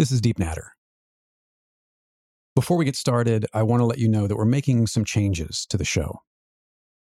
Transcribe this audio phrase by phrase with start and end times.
[0.00, 0.72] This is Deep Natter.
[2.54, 5.66] Before we get started, I want to let you know that we're making some changes
[5.68, 6.20] to the show.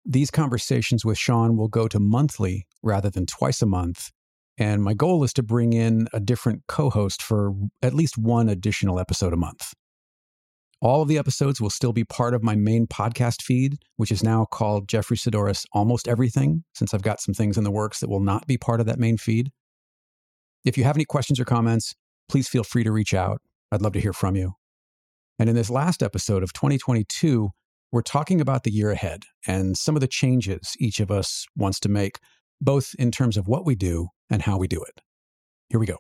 [0.04, 4.10] These conversations with Sean will go to monthly rather than twice a month.
[4.58, 7.52] And my goal is to bring in a different co host for
[7.82, 9.74] at least one additional episode a month.
[10.80, 14.24] All of the episodes will still be part of my main podcast feed, which is
[14.24, 18.10] now called Jeffrey Saddoris Almost Everything, since I've got some things in the works that
[18.10, 19.52] will not be part of that main feed.
[20.64, 21.94] If you have any questions or comments,
[22.32, 23.42] please feel free to reach out.
[23.70, 24.54] I'd love to hear from you.
[25.38, 27.50] And in this last episode of 2022,
[27.92, 31.78] we're talking about the year ahead and some of the changes each of us wants
[31.80, 32.20] to make,
[32.59, 35.02] both in terms of what we do and how we do it.
[35.68, 35.98] Here we go.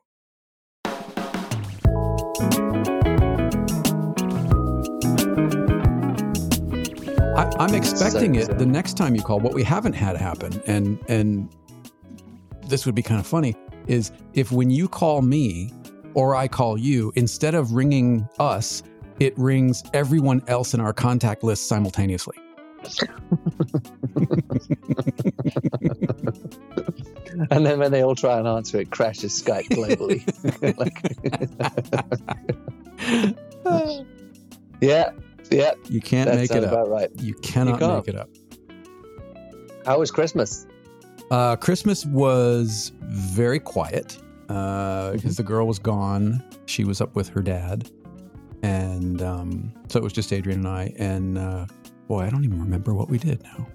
[7.36, 9.38] I, am expecting it the next time you call.
[9.38, 11.54] What we haven't had happen, and and
[12.68, 13.54] this would be kind of funny,
[13.86, 15.70] is if when you call me
[16.14, 18.82] or I call you, instead of ringing us,
[19.20, 22.36] it rings everyone else in our contact list simultaneously.
[27.50, 30.22] and then when they all try and answer, it crashes Skype globally.
[34.80, 35.10] yeah,
[35.50, 35.74] yeah.
[35.88, 36.88] You can't make it up.
[36.88, 37.10] right.
[37.20, 38.28] You cannot you make it up.
[39.86, 40.66] How was Christmas?
[41.30, 44.18] Uh, Christmas was very quiet
[44.52, 46.42] because uh, the girl was gone.
[46.66, 47.90] She was up with her dad,
[48.62, 50.92] and um, so it was just Adrian and I.
[50.98, 51.66] And uh,
[52.06, 53.66] boy, I don't even remember what we did now.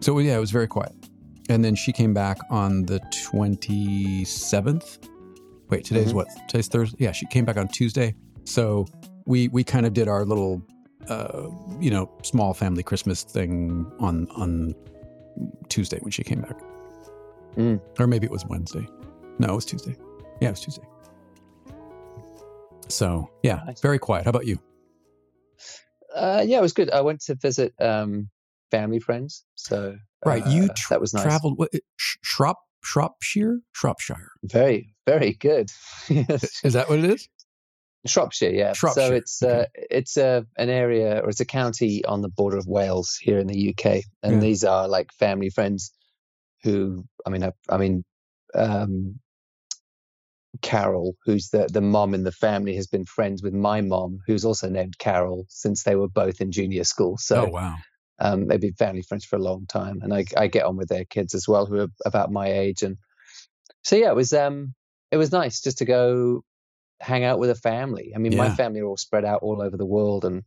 [0.00, 0.94] So yeah, it was very quiet.
[1.48, 4.98] And then she came back on the twenty seventh.
[5.68, 6.16] Wait, today's mm-hmm.
[6.16, 6.28] what?
[6.48, 6.96] Today's Thursday.
[7.04, 8.14] Yeah, she came back on Tuesday.
[8.44, 8.86] So
[9.26, 10.62] we we kind of did our little,
[11.08, 11.48] uh,
[11.78, 14.74] you know, small family Christmas thing on on
[15.68, 16.58] Tuesday when she came back,
[17.56, 17.80] mm.
[18.00, 18.88] or maybe it was Wednesday.
[19.40, 19.96] No, it was Tuesday.
[20.42, 20.86] Yeah, it was Tuesday.
[22.88, 24.24] So yeah, very quiet.
[24.24, 24.58] How about you?
[26.14, 26.90] Uh, yeah, it was good.
[26.90, 28.28] I went to visit um,
[28.70, 29.46] family friends.
[29.54, 31.22] So right, you tr- uh, that was nice.
[31.22, 31.54] traveled.
[31.56, 34.28] What, Shrop, Shropshire, Shropshire.
[34.42, 35.70] Very, very good.
[36.10, 37.26] is that what it is?
[38.06, 38.74] Shropshire, yeah.
[38.74, 39.08] Shropshire.
[39.08, 39.60] So it's okay.
[39.62, 43.16] uh, it's a uh, an area or it's a county on the border of Wales
[43.18, 44.38] here in the UK, and yeah.
[44.40, 45.92] these are like family friends
[46.62, 48.04] who I mean I, I mean
[48.54, 49.18] um,
[50.62, 54.44] Carol, who's the the mom in the family, has been friends with my mom, who's
[54.44, 57.16] also named Carol, since they were both in junior school.
[57.18, 57.76] So, oh wow,
[58.18, 60.88] um, they've been family friends for a long time, and I, I get on with
[60.88, 62.96] their kids as well, who are about my age, and
[63.82, 64.74] so yeah, it was um
[65.10, 66.42] it was nice just to go
[67.00, 68.12] hang out with a family.
[68.14, 68.38] I mean, yeah.
[68.38, 70.42] my family are all spread out all over the world, and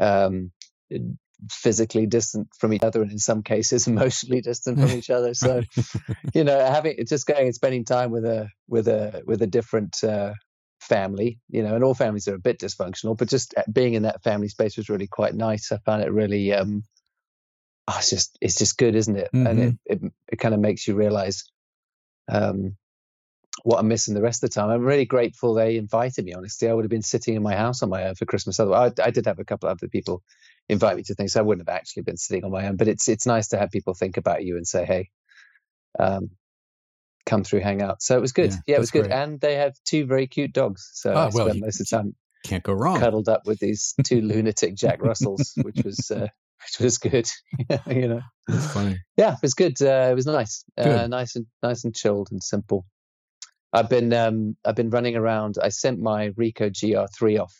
[0.00, 0.52] um,
[1.50, 5.62] physically distant from each other and in some cases emotionally distant from each other so
[6.34, 10.02] you know having just going and spending time with a with a with a different
[10.04, 10.32] uh,
[10.80, 14.02] family you know and all families are a bit dysfunctional but just uh, being in
[14.02, 16.82] that family space was really quite nice i found it really um
[17.88, 19.46] oh, it's just it's just good isn't it mm-hmm.
[19.46, 20.06] and it, mm-hmm.
[20.06, 21.44] it, it kind of makes you realize
[22.28, 22.76] um
[23.64, 24.70] what I'm missing the rest of the time.
[24.70, 26.32] I'm really grateful they invited me.
[26.32, 28.58] Honestly, I would have been sitting in my house on my own for Christmas.
[28.58, 30.22] Otherwise, I, I did have a couple of other people
[30.68, 31.32] invite me to things.
[31.32, 32.76] So I wouldn't have actually been sitting on my own.
[32.76, 35.10] But it's it's nice to have people think about you and say, hey,
[35.98, 36.30] um,
[37.26, 38.02] come through, hang out.
[38.02, 38.50] So it was good.
[38.50, 39.06] Yeah, yeah it was good.
[39.06, 39.12] Great.
[39.12, 40.90] And they have two very cute dogs.
[40.94, 42.14] So oh, I well, spent most of the time
[42.44, 42.98] can't go wrong.
[42.98, 46.28] Cuddled up with these two lunatic Jack Russells, which was uh,
[46.62, 47.28] which was good.
[47.88, 48.98] you know, it's funny.
[49.16, 49.80] Yeah, it was good.
[49.80, 52.84] Uh, it was nice, uh, nice and nice and chilled and simple.
[53.72, 55.56] I've been um, I've been running around.
[55.62, 57.54] I sent my Ricoh GR3 off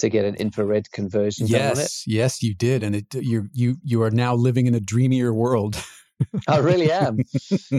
[0.00, 1.46] to get an infrared conversion.
[1.46, 5.32] Yes, yes, you did, and it you you you are now living in a dreamier
[5.32, 5.82] world.
[6.48, 7.18] I really am.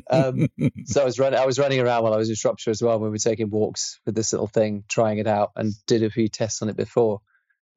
[0.09, 0.48] Um,
[0.86, 1.40] so I was running.
[1.40, 3.00] I was running around while I was in Shropshire as well.
[3.00, 6.10] When we were taking walks with this little thing, trying it out, and did a
[6.10, 7.22] few tests on it before.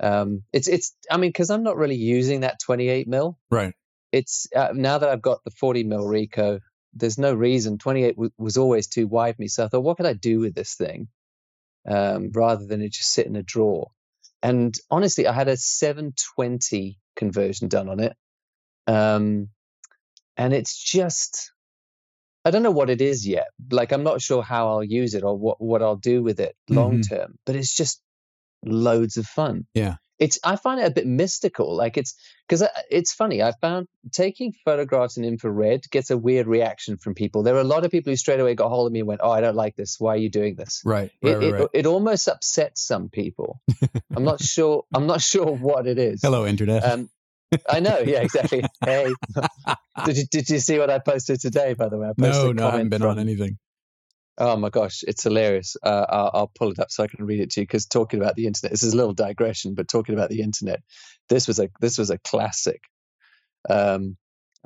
[0.00, 0.94] Um, it's it's.
[1.10, 3.38] I mean, because I'm not really using that 28 mil.
[3.50, 3.74] Right.
[4.12, 6.60] It's uh, now that I've got the 40 mil Ricoh.
[6.96, 7.78] There's no reason.
[7.78, 9.48] 28 w- was always too wide for me.
[9.48, 11.08] So I thought, what could I do with this thing,
[11.88, 13.90] um, rather than it just sit in a drawer?
[14.44, 18.14] And honestly, I had a 720 conversion done on it.
[18.86, 19.48] Um,
[20.36, 21.50] and it's just,
[22.44, 23.46] I don't know what it is yet.
[23.70, 26.54] Like, I'm not sure how I'll use it or what, what I'll do with it
[26.68, 27.14] long mm-hmm.
[27.14, 28.02] term, but it's just
[28.62, 29.66] loads of fun.
[29.72, 31.76] Yeah it's I find it a bit mystical.
[31.76, 32.14] Like it's
[32.46, 33.42] because it's funny.
[33.42, 37.42] I found taking photographs in infrared gets a weird reaction from people.
[37.42, 39.20] There are a lot of people who straight away got hold of me and went,
[39.22, 39.98] "Oh, I don't like this.
[39.98, 41.10] Why are you doing this?" Right.
[41.20, 43.60] It, right, right, it, it, almost upsets some people.
[44.14, 44.84] I'm not sure.
[44.94, 46.22] I'm not sure what it is.
[46.22, 46.84] Hello, internet.
[46.84, 47.10] Um,
[47.68, 47.98] I know.
[47.98, 48.64] Yeah, exactly.
[48.84, 49.12] hey,
[50.04, 51.74] did you did you see what I posted today?
[51.74, 53.58] By the way, I posted no, no, I haven't been from, on anything.
[54.36, 55.76] Oh my gosh, it's hilarious.
[55.82, 58.20] Uh, I'll, I'll, pull it up so I can read it to you because talking
[58.20, 60.82] about the internet, this is a little digression, but talking about the internet,
[61.28, 62.82] this was a this was a classic.
[63.70, 64.16] Um,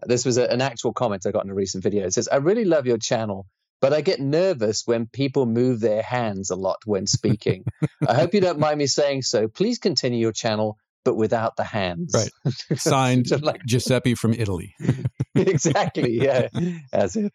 [0.07, 2.07] this was a, an actual comment I got in a recent video.
[2.07, 3.47] It says, "I really love your channel,
[3.83, 7.65] but I get nervous when people move their hands a lot when speaking.
[8.07, 9.49] I hope you don't mind me saying so.
[9.49, 12.55] Please continue your channel, but without the hands." Right.
[12.79, 14.75] Signed, like Giuseppe from Italy.
[15.35, 16.23] exactly.
[16.23, 16.49] Yeah.
[16.91, 17.33] As if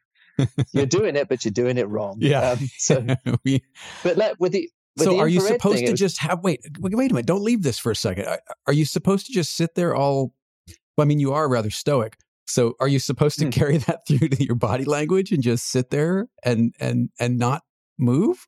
[0.72, 2.18] you're doing it, but you're doing it wrong.
[2.20, 2.52] Yeah.
[2.52, 3.06] Um, so,
[3.46, 3.64] we,
[4.04, 6.44] but like, with the with so the are you supposed thing, to was, just have
[6.44, 8.28] wait wait a minute don't leave this for a second
[8.68, 10.34] are you supposed to just sit there all
[10.98, 13.52] well, i mean you are rather stoic so are you supposed to hmm.
[13.52, 17.64] carry that through to your body language and just sit there and and and not
[17.98, 18.48] move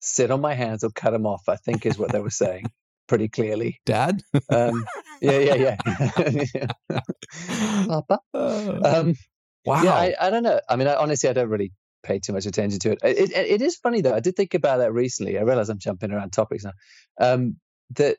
[0.00, 2.66] sit on my hands or cut them off i think is what they were saying
[3.06, 4.84] pretty clearly dad um,
[5.20, 5.76] yeah yeah
[6.54, 6.68] yeah
[7.86, 8.18] Papa.
[8.32, 8.80] Uh.
[8.82, 9.14] um,
[9.64, 9.82] Wow.
[9.82, 10.60] Yeah, I, I, don't know.
[10.68, 11.72] I mean, I, honestly, I don't really
[12.02, 12.98] pay too much attention to it.
[13.02, 13.32] It, it.
[13.32, 14.14] it is funny though.
[14.14, 15.38] I did think about that recently.
[15.38, 16.72] I realize I'm jumping around topics now.
[17.18, 17.56] Um,
[17.96, 18.16] that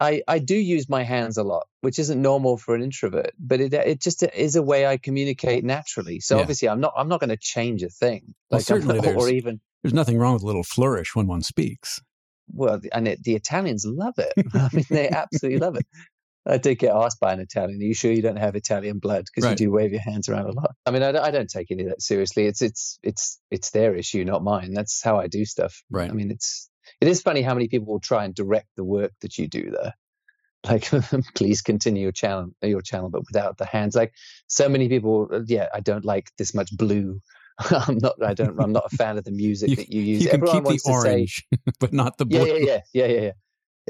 [0.00, 3.60] I I do use my hands a lot, which isn't normal for an introvert, but
[3.60, 6.20] it it just is a way I communicate naturally.
[6.20, 6.40] So yeah.
[6.40, 8.34] obviously, I'm not I'm not going to change a thing.
[8.50, 12.00] Like well, certainly, or even there's nothing wrong with a little flourish when one speaks.
[12.52, 14.32] Well, and it, the Italians love it.
[14.54, 15.86] I mean, they absolutely love it.
[16.46, 19.26] I did get asked by an Italian, "Are you sure you don't have Italian blood?
[19.26, 19.60] Because right.
[19.60, 21.82] you do wave your hands around a lot." I mean, I, I, don't take any
[21.82, 22.46] of that seriously.
[22.46, 24.72] It's it's it's it's their issue, not mine.
[24.72, 25.82] That's how I do stuff.
[25.90, 26.10] Right.
[26.10, 26.70] I mean, it's
[27.00, 29.70] it is funny how many people will try and direct the work that you do
[29.70, 29.94] there.
[30.62, 30.90] Like,
[31.34, 33.96] please continue your channel, your channel, but without the hands.
[33.96, 34.12] Like,
[34.46, 37.22] so many people, uh, yeah, I don't like this much blue.
[37.70, 38.22] I'm not.
[38.22, 38.60] I don't.
[38.60, 40.22] I'm not a fan of the music you, that you use.
[40.22, 42.46] You can Everyone keep the orange, say, but not the blue.
[42.46, 43.32] Yeah, yeah, yeah, yeah, yeah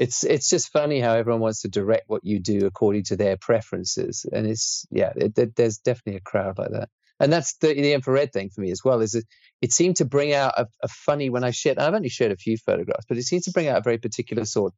[0.01, 3.37] it's it's just funny how everyone wants to direct what you do according to their
[3.37, 6.89] preferences, and it's yeah, it, it, there's definitely a crowd like that,
[7.19, 9.01] and that's the, the infrared thing for me as well.
[9.01, 9.25] Is it,
[9.61, 11.77] it seemed to bring out a, a funny when I shared.
[11.77, 14.45] I've only shared a few photographs, but it seems to bring out a very particular
[14.45, 14.73] sort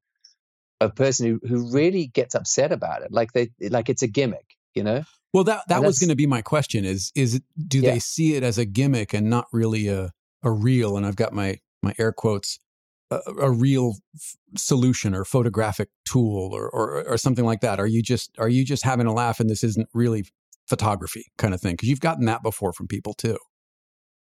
[0.81, 4.57] of person who who really gets upset about it, like they like it's a gimmick,
[4.75, 5.03] you know.
[5.33, 7.91] Well, that that was going to be my question: is is do yeah.
[7.91, 10.11] they see it as a gimmick and not really a
[10.41, 10.97] a real?
[10.97, 12.59] And I've got my my air quotes
[13.25, 17.79] a, a real f- solution or photographic tool or, or, or something like that?
[17.79, 20.25] Are you just are you just having a laugh and this isn't really
[20.67, 21.73] photography kind of thing?
[21.73, 23.37] Because you've gotten that before from people too.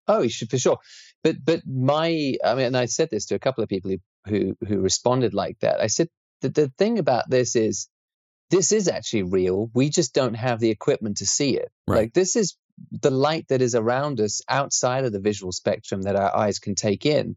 [0.08, 0.78] Oh, for sure.
[1.22, 3.98] But but my I mean, and I said this to a couple of people who
[4.26, 5.80] who, who responded like that.
[5.80, 6.08] I said
[6.40, 7.88] the the thing about this is
[8.50, 9.70] this is actually real.
[9.74, 11.70] We just don't have the equipment to see it.
[11.86, 11.98] Right.
[11.98, 12.56] Like this is
[12.90, 16.74] the light that is around us outside of the visual spectrum that our eyes can
[16.74, 17.36] take in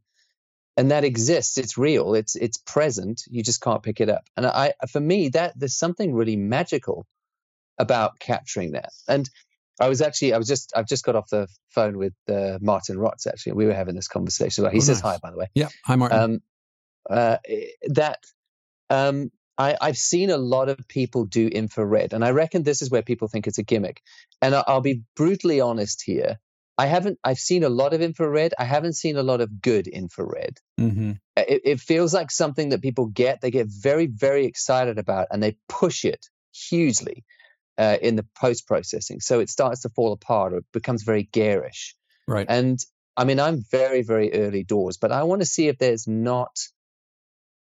[0.77, 4.45] and that exists it's real it's it's present you just can't pick it up and
[4.45, 7.05] i for me that there's something really magical
[7.77, 9.29] about capturing that and
[9.79, 12.97] i was actually i was just i've just got off the phone with uh, martin
[12.97, 15.13] rotz actually we were having this conversation well he oh, says nice.
[15.13, 16.41] hi by the way yeah hi martin um,
[17.09, 17.37] uh,
[17.87, 18.19] that
[18.89, 22.89] um, I, have seen a lot of people do infrared, and I reckon this is
[22.89, 24.01] where people think it's a gimmick.
[24.41, 26.39] And I'll be brutally honest here.
[26.77, 27.19] I haven't.
[27.23, 28.53] I've seen a lot of infrared.
[28.59, 30.57] I haven't seen a lot of good infrared.
[30.79, 31.11] Mm-hmm.
[31.37, 33.41] It, it, feels like something that people get.
[33.41, 37.23] They get very, very excited about, and they push it hugely
[37.77, 39.21] uh, in the post processing.
[39.21, 41.95] So it starts to fall apart, or it becomes very garish.
[42.27, 42.45] Right.
[42.49, 42.77] And
[43.15, 46.57] I mean, I'm very, very early doors, but I want to see if there's not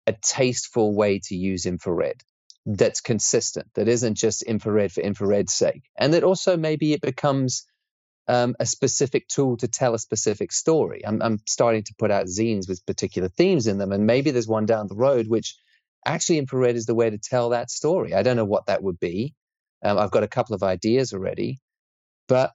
[0.07, 2.23] a tasteful way to use infrared
[2.65, 7.65] that's consistent, that isn't just infrared for infrared's sake, and that also maybe it becomes
[8.27, 11.05] um, a specific tool to tell a specific story.
[11.05, 14.47] I'm, I'm starting to put out zines with particular themes in them, and maybe there's
[14.47, 15.55] one down the road which
[16.05, 18.13] actually infrared is the way to tell that story.
[18.13, 19.33] I don't know what that would be.
[19.83, 21.59] Um, I've got a couple of ideas already,
[22.27, 22.51] but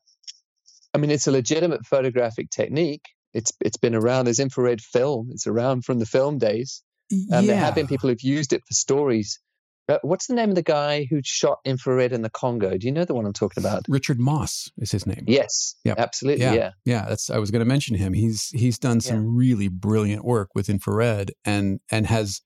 [0.94, 3.04] I mean, it's a legitimate photographic technique.
[3.34, 5.28] It's it's been around as infrared film.
[5.32, 6.82] It's around from the film days.
[7.12, 7.40] Um, yeah.
[7.42, 9.40] There have been people who've used it for stories
[9.88, 12.76] uh, what's the name of the guy who shot infrared in the Congo?
[12.76, 13.84] Do you know the one I'm talking about?
[13.88, 15.24] Richard Mosse is his name.
[15.26, 16.44] Yes, yeah, absolutely.
[16.44, 16.70] Yeah, yeah.
[16.84, 18.12] yeah that's I was going to mention him.
[18.12, 19.30] He's he's done some yeah.
[19.32, 22.42] really brilliant work with infrared and and has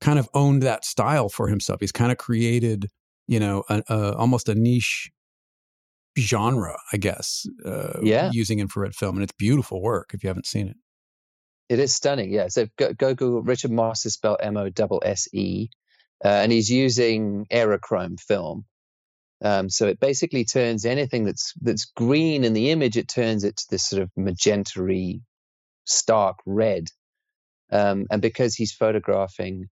[0.00, 1.80] kind of owned that style for himself.
[1.80, 2.88] He's kind of created,
[3.26, 5.10] you know, a, a, almost a niche
[6.18, 7.46] genre, I guess.
[7.64, 10.10] Uh, yeah, using infrared film, and it's beautiful work.
[10.12, 10.76] If you haven't seen it,
[11.70, 12.30] it is stunning.
[12.30, 15.70] Yeah, so go, go Google Richard Mosse is spelled M O S S E
[16.24, 18.64] uh, and he's using aerochrome film.
[19.44, 23.56] Um, so it basically turns anything that's that's green in the image, it turns it
[23.56, 25.20] to this sort of magentary,
[25.84, 26.88] stark red.
[27.72, 29.68] Um, and because he's photographing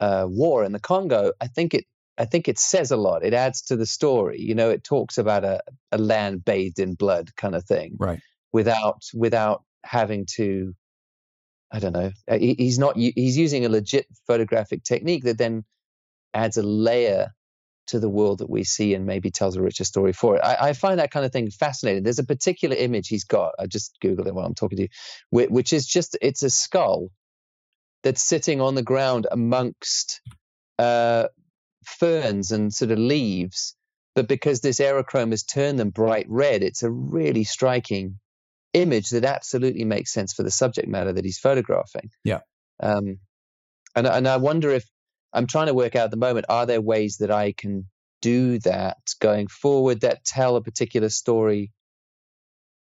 [0.00, 1.84] uh, war in the Congo, I think it
[2.18, 3.24] I think it says a lot.
[3.24, 4.40] It adds to the story.
[4.40, 5.60] You know, it talks about a,
[5.92, 8.20] a land bathed in blood kind of thing, right?
[8.52, 10.74] Without without having to
[11.70, 12.12] I don't know.
[12.26, 12.96] Uh, he's not.
[12.96, 15.64] He's using a legit photographic technique that then
[16.32, 17.32] adds a layer
[17.88, 20.40] to the world that we see and maybe tells a richer story for it.
[20.40, 22.02] I, I, find that kind of thing fascinating.
[22.02, 23.54] There's a particular image he's got.
[23.58, 24.88] I just googled it while I'm talking to you,
[25.30, 27.10] which is just it's a skull
[28.02, 30.20] that's sitting on the ground amongst
[30.78, 31.28] uh,
[31.84, 33.74] ferns and sort of leaves.
[34.14, 38.18] But because this aerochrome has turned them bright red, it's a really striking
[38.74, 42.10] image that absolutely makes sense for the subject matter that he's photographing.
[42.24, 42.40] Yeah.
[42.80, 43.18] Um,
[43.94, 44.84] and and I wonder if
[45.32, 47.86] I'm trying to work out at the moment are there ways that I can
[48.20, 51.72] do that going forward that tell a particular story,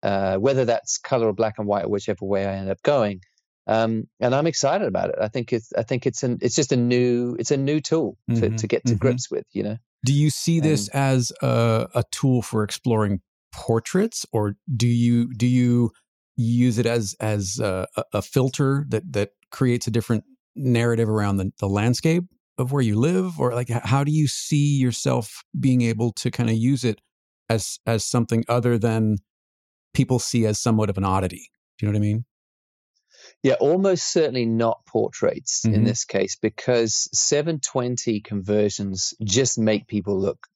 [0.03, 3.21] uh, whether that's color or black and white or whichever way I end up going.
[3.67, 5.15] Um, and I'm excited about it.
[5.21, 8.17] I think it's I think it's an it's just a new it's a new tool
[8.29, 8.99] to, mm-hmm, to get to mm-hmm.
[8.99, 9.45] grips with.
[9.51, 9.77] You know.
[10.05, 15.47] Do you see this as a, a tool for exploring portraits, or do you do
[15.47, 15.91] you
[16.35, 20.23] use it as as a, a filter that that creates a different
[20.55, 22.23] narrative around the, the landscape
[22.57, 26.49] of where you live, or like how do you see yourself being able to kind
[26.49, 27.01] of use it
[27.49, 29.17] as as something other than
[29.93, 31.49] people see as somewhat of an oddity?
[31.77, 32.25] Do you know what I mean?
[33.43, 35.75] Yeah, almost certainly not portraits mm-hmm.
[35.75, 40.47] in this case because 720 conversions just make people look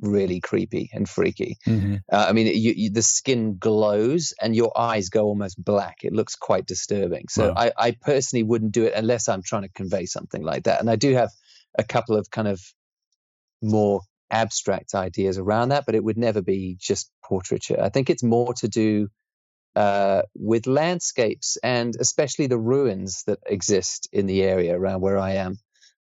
[0.00, 1.58] really creepy and freaky.
[1.66, 1.96] Mm-hmm.
[2.12, 5.98] Uh, I mean, you, you, the skin glows and your eyes go almost black.
[6.02, 7.26] It looks quite disturbing.
[7.28, 7.54] So wow.
[7.56, 10.80] I, I, personally wouldn't do it unless I'm trying to convey something like that.
[10.80, 11.30] And I do have
[11.78, 12.60] a couple of kind of
[13.62, 17.80] more abstract ideas around that, but it would never be just portraiture.
[17.80, 19.08] I think it's more to do
[19.74, 25.32] uh, with landscapes and especially the ruins that exist in the area around where I
[25.32, 25.58] am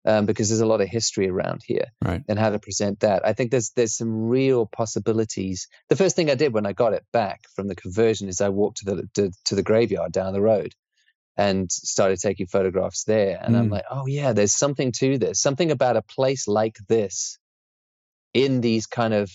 [0.05, 2.23] um, because there's a lot of history around here right.
[2.27, 3.25] and how to present that.
[3.25, 5.67] I think there's there's some real possibilities.
[5.89, 8.49] The first thing I did when I got it back from the conversion is I
[8.49, 10.73] walked to the to, to the graveyard down the road
[11.37, 13.39] and started taking photographs there.
[13.41, 13.59] And mm.
[13.59, 15.41] I'm like, oh yeah, there's something to this.
[15.41, 17.37] Something about a place like this
[18.33, 19.31] in these kind of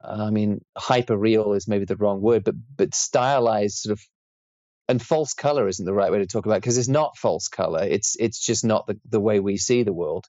[0.00, 4.00] I mean, hyper real is maybe the wrong word, but but stylized sort of
[4.88, 7.48] and false color isn't the right way to talk about it because it's not false
[7.48, 7.84] color.
[7.84, 10.26] It's it's just not the, the way we see the world.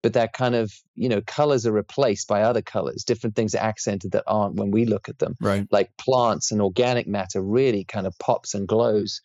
[0.00, 3.02] But that kind of, you know, colors are replaced by other colors.
[3.02, 5.34] Different things are accented that aren't when we look at them.
[5.40, 5.66] Right.
[5.72, 9.20] Like plants and organic matter really kind of pops and glows.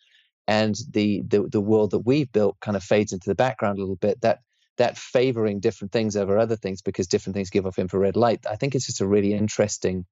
[0.48, 3.82] And the the the world that we've built kind of fades into the background a
[3.82, 4.20] little bit.
[4.22, 4.40] That
[4.76, 8.44] that favoring different things over other things because different things give off infrared light.
[8.50, 10.04] I think it's just a really interesting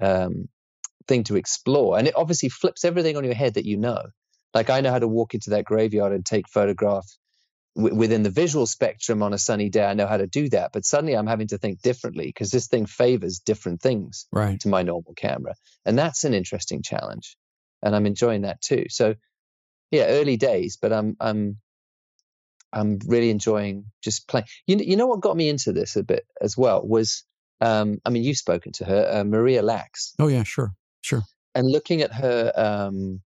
[0.00, 0.48] um,
[1.08, 1.98] thing to explore.
[1.98, 4.02] And it obviously flips everything on your head that you know.
[4.54, 7.18] Like I know how to walk into that graveyard and take photographs
[7.76, 9.84] w- within the visual spectrum on a sunny day.
[9.84, 12.66] I know how to do that, but suddenly I'm having to think differently because this
[12.66, 14.58] thing favors different things right.
[14.60, 17.36] to my normal camera, and that's an interesting challenge,
[17.82, 18.86] and I'm enjoying that too.
[18.88, 19.14] So,
[19.90, 21.58] yeah, early days, but I'm I'm
[22.72, 24.46] I'm really enjoying just playing.
[24.66, 27.24] You you know what got me into this a bit as well was
[27.60, 30.14] um, I mean, you've spoken to her, uh, Maria Lax.
[30.18, 30.74] Oh yeah, sure.
[31.06, 31.22] Sure.
[31.54, 33.20] And looking at her, um,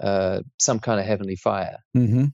[0.00, 2.26] uh, some kind of heavenly fire mm-hmm.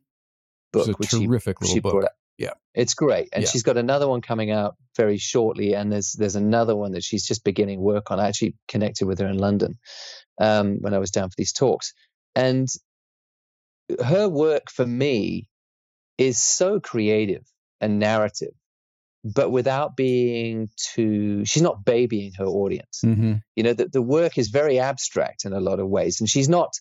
[0.73, 2.13] book, it's a which terrific she, little she book.
[2.39, 3.51] Yeah, it's great, and yeah.
[3.51, 7.27] she's got another one coming out very shortly, and there's there's another one that she's
[7.27, 8.21] just beginning work on.
[8.21, 9.79] I actually connected with her in London
[10.41, 11.93] um, when I was down for these talks,
[12.35, 12.69] and
[14.03, 15.49] her work for me
[16.17, 17.45] is so creative
[17.81, 18.55] and narrative
[19.25, 23.35] but without being too she's not babying her audience mm-hmm.
[23.57, 26.49] you know the, the work is very abstract in a lot of ways and she's
[26.49, 26.73] not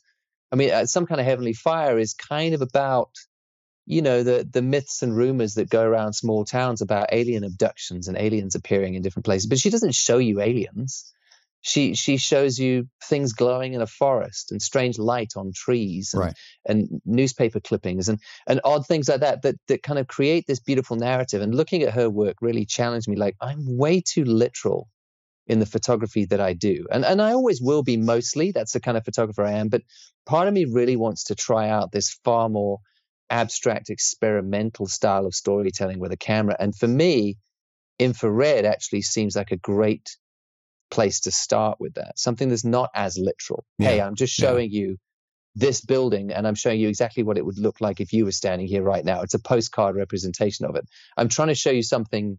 [0.51, 3.11] i mean uh, some kind of heavenly fire is kind of about
[3.85, 8.07] you know the the myths and rumors that go around small towns about alien abductions
[8.07, 11.11] and aliens appearing in different places but she doesn't show you aliens
[11.61, 16.23] she she shows you things glowing in a forest and strange light on trees and,
[16.23, 16.33] right.
[16.65, 20.59] and newspaper clippings and and odd things like that that that kind of create this
[20.59, 21.41] beautiful narrative.
[21.41, 24.87] And looking at her work really challenged me like i'm way too literal
[25.47, 26.85] in the photography that i do.
[26.91, 29.81] And and i always will be mostly that's the kind of photographer i am but
[30.25, 32.79] part of me really wants to try out this far more
[33.29, 36.55] abstract experimental style of storytelling with a camera.
[36.59, 37.37] And for me
[37.99, 40.17] infrared actually seems like a great
[40.89, 42.17] place to start with that.
[42.17, 43.65] Something that's not as literal.
[43.77, 43.89] Yeah.
[43.89, 44.79] Hey, I'm just showing yeah.
[44.79, 44.97] you
[45.55, 48.31] this building and I'm showing you exactly what it would look like if you were
[48.31, 49.21] standing here right now.
[49.21, 50.85] It's a postcard representation of it.
[51.17, 52.37] I'm trying to show you something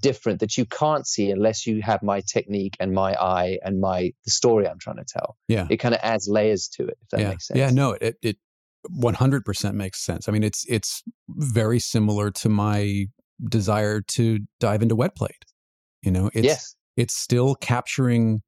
[0.00, 4.12] different that you can't see unless you have my technique and my eye and my
[4.24, 5.36] the story I'm trying to tell.
[5.48, 5.66] Yeah.
[5.70, 7.28] It kind of adds layers to it, if that yeah.
[7.28, 7.58] makes sense.
[7.58, 8.36] Yeah, no, it it
[8.90, 10.28] 100% makes sense.
[10.28, 13.06] I mean, it's it's very similar to my
[13.48, 15.44] desire to dive into wet plate.
[16.02, 18.42] You know, it's yes it's still capturing.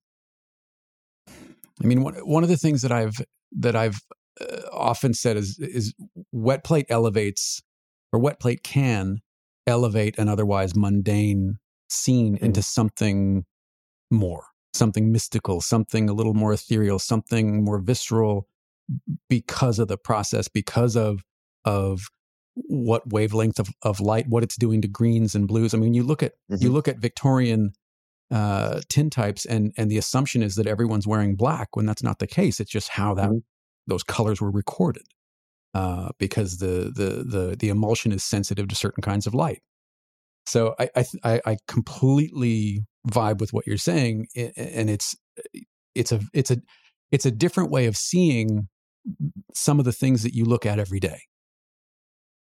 [1.28, 3.20] I mean, one, one of the things that I've
[3.52, 4.00] that I've
[4.40, 5.94] uh, often said is is
[6.32, 7.62] wet plate elevates
[8.12, 9.18] or wet plate can
[9.66, 11.56] elevate an otherwise mundane
[11.88, 12.42] scene mm.
[12.42, 13.44] into something
[14.10, 18.48] more, something mystical, something a little more ethereal, something more visceral
[19.28, 21.22] because of the process, because of
[21.64, 22.00] of
[22.54, 25.74] what wavelength of, of light, what it's doing to greens and blues.
[25.74, 26.62] I mean, you look at mm-hmm.
[26.62, 27.72] you look at Victorian
[28.30, 32.26] uh, tintypes, and and the assumption is that everyone's wearing black when that's not the
[32.26, 32.60] case.
[32.60, 33.38] It's just how that mm-hmm.
[33.86, 35.06] those colors were recorded,
[35.74, 39.62] uh, because the the the the emulsion is sensitive to certain kinds of light.
[40.46, 45.14] So I I, I completely vibe with what you're saying, and it's
[45.94, 46.58] it's a it's a
[47.10, 48.68] it's a different way of seeing
[49.54, 51.20] some of the things that you look at every day.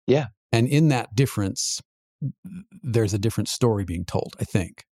[0.06, 1.82] Yeah, and in that difference,
[2.82, 4.36] there's a different story being told.
[4.40, 4.84] I think.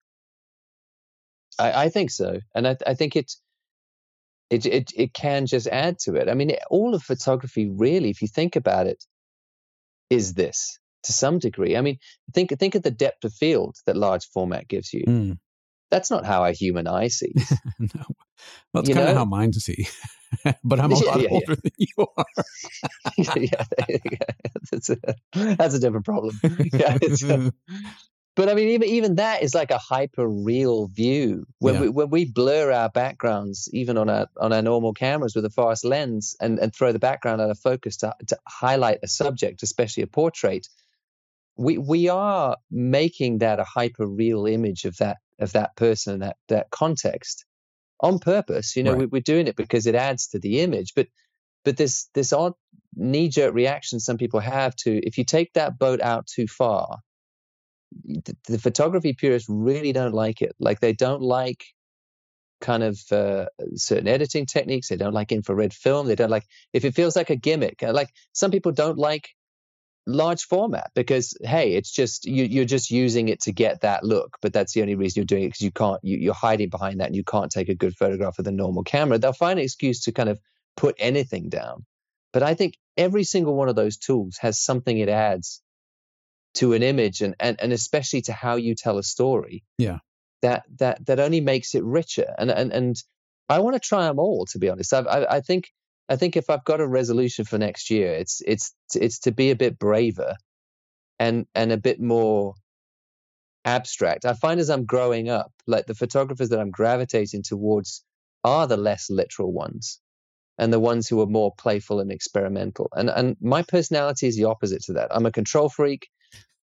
[1.59, 3.31] I, I think so, and I, I think it,
[4.49, 6.29] it it it can just add to it.
[6.29, 9.03] I mean, all of photography, really, if you think about it,
[10.09, 11.77] is this to some degree.
[11.77, 11.97] I mean,
[12.33, 15.03] think think of the depth of field that large format gives you.
[15.07, 15.37] Mm.
[15.91, 17.53] That's not how a human eye sees.
[17.79, 17.87] no,
[18.73, 19.87] well, it's kind of how mine see.
[20.63, 21.55] but I'm a lot yeah, older yeah.
[21.63, 22.25] than you are.
[23.37, 23.63] yeah,
[24.71, 24.97] that's a,
[25.33, 26.37] that's a different problem.
[26.73, 26.97] Yeah,
[27.29, 27.51] uh,
[28.35, 31.45] but I mean, even even that is like a hyper real view.
[31.59, 31.81] When yeah.
[31.81, 35.49] we when we blur our backgrounds, even on our on our normal cameras with a
[35.49, 39.63] fast lens, and and throw the background out of focus to to highlight a subject,
[39.63, 40.67] especially a portrait,
[41.55, 46.35] we we are making that a hyper real image of that of that person, that
[46.49, 47.45] that context,
[48.01, 48.75] on purpose.
[48.75, 49.09] You know, right.
[49.09, 50.91] we, are doing it because it adds to the image.
[50.93, 51.07] But
[51.63, 52.53] but this this odd
[52.97, 56.99] knee jerk reaction some people have to if you take that boat out too far
[58.03, 60.55] the, the photography purists really don't like it.
[60.59, 61.65] Like they don't like
[62.61, 64.89] kind of uh, certain editing techniques.
[64.89, 66.07] They don't like infrared film.
[66.07, 67.83] They don't like if it feels like a gimmick.
[67.83, 69.29] Uh, like some people don't like
[70.07, 74.37] large format because hey, it's just you, you're just using it to get that look.
[74.41, 75.99] But that's the only reason you're doing it because you can't.
[76.03, 78.83] You, you're hiding behind that, and you can't take a good photograph with a normal
[78.83, 79.17] camera.
[79.17, 80.39] They'll find an excuse to kind of
[80.77, 81.85] put anything down.
[82.33, 85.61] But I think every single one of those tools has something it adds
[86.55, 89.63] to an image and, and, and especially to how you tell a story.
[89.77, 89.99] Yeah.
[90.41, 92.33] That, that, that only makes it richer.
[92.37, 92.95] And, and, and
[93.49, 94.93] I want to try them all, to be honest.
[94.93, 95.71] I, I, I think,
[96.07, 99.51] I think if I've got a resolution for next year, it's, it's, it's to be
[99.51, 100.35] a bit braver
[101.19, 102.53] and, and a bit more
[103.65, 104.25] abstract.
[104.25, 108.03] I find as I'm growing up, like the photographers that I'm gravitating towards
[108.43, 109.99] are the less literal ones
[110.59, 112.89] and the ones who are more playful and experimental.
[112.93, 115.07] And and my personality is the opposite to that.
[115.09, 116.07] I'm a control freak.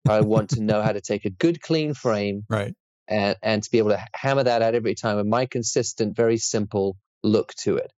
[0.09, 2.73] I want to know how to take a good, clean frame, right,
[3.07, 6.37] and and to be able to hammer that out every time with my consistent, very
[6.37, 7.91] simple look to it.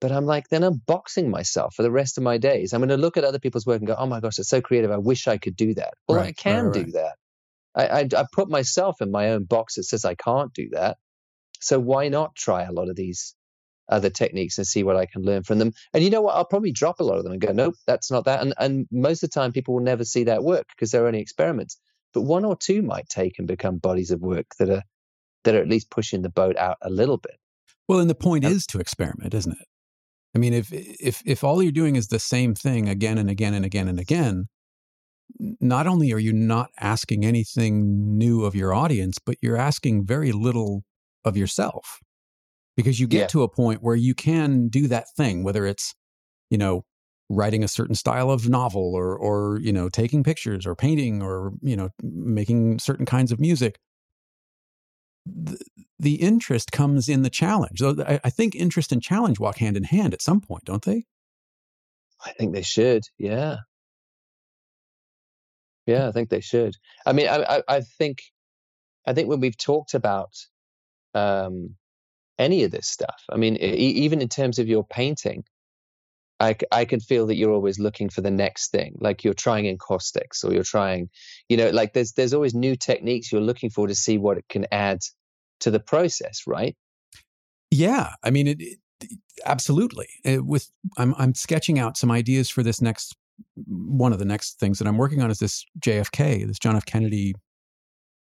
[0.00, 2.72] But I'm like, then I'm boxing myself for the rest of my days.
[2.72, 4.60] I'm going to look at other people's work and go, oh my gosh, it's so
[4.60, 4.92] creative.
[4.92, 5.94] I wish I could do that.
[6.06, 6.86] Well, right, I can right, right.
[6.86, 7.16] do that.
[7.74, 10.98] I, I, I put myself in my own box that says I can't do that.
[11.60, 13.34] So why not try a lot of these
[13.88, 15.72] other techniques and see what I can learn from them.
[15.92, 16.34] And you know what?
[16.34, 18.40] I'll probably drop a lot of them and go, nope, that's not that.
[18.40, 21.20] And and most of the time, people will never see that work because they're only
[21.20, 21.78] experiments.
[22.14, 24.82] But one or two might take and become bodies of work that are
[25.44, 27.36] that are at least pushing the boat out a little bit.
[27.88, 29.66] Well, and the point is to experiment, isn't it?
[30.34, 33.54] I mean, if if if all you're doing is the same thing again and again
[33.54, 34.46] and again and again,
[35.38, 40.32] not only are you not asking anything new of your audience, but you're asking very
[40.32, 40.84] little
[41.24, 42.00] of yourself
[42.78, 43.26] because you get yeah.
[43.26, 45.96] to a point where you can do that thing, whether it's,
[46.48, 46.84] you know,
[47.28, 51.54] writing a certain style of novel or, or, you know, taking pictures or painting or,
[51.60, 53.80] you know, making certain kinds of music.
[55.26, 55.58] The,
[55.98, 57.80] the interest comes in the challenge.
[57.80, 60.84] So I, I think interest and challenge walk hand in hand at some point, don't
[60.84, 61.04] they?
[62.24, 63.02] I think they should.
[63.18, 63.56] Yeah.
[65.84, 66.76] Yeah, I think they should.
[67.04, 68.22] I mean, I, I, I think,
[69.04, 70.30] I think when we've talked about
[71.12, 71.74] um,
[72.38, 73.22] any of this stuff.
[73.30, 75.44] I mean, e- even in terms of your painting,
[76.40, 79.64] I, I can feel that you're always looking for the next thing, like you're trying
[79.64, 81.10] encaustics or you're trying,
[81.48, 84.44] you know, like there's there's always new techniques you're looking for to see what it
[84.48, 85.00] can add
[85.60, 86.76] to the process, right?
[87.70, 88.78] Yeah, I mean, it, it
[89.44, 90.08] absolutely.
[90.24, 93.16] It, with I'm I'm sketching out some ideas for this next
[93.66, 96.84] one of the next things that I'm working on is this JFK, this John F.
[96.84, 97.34] Kennedy.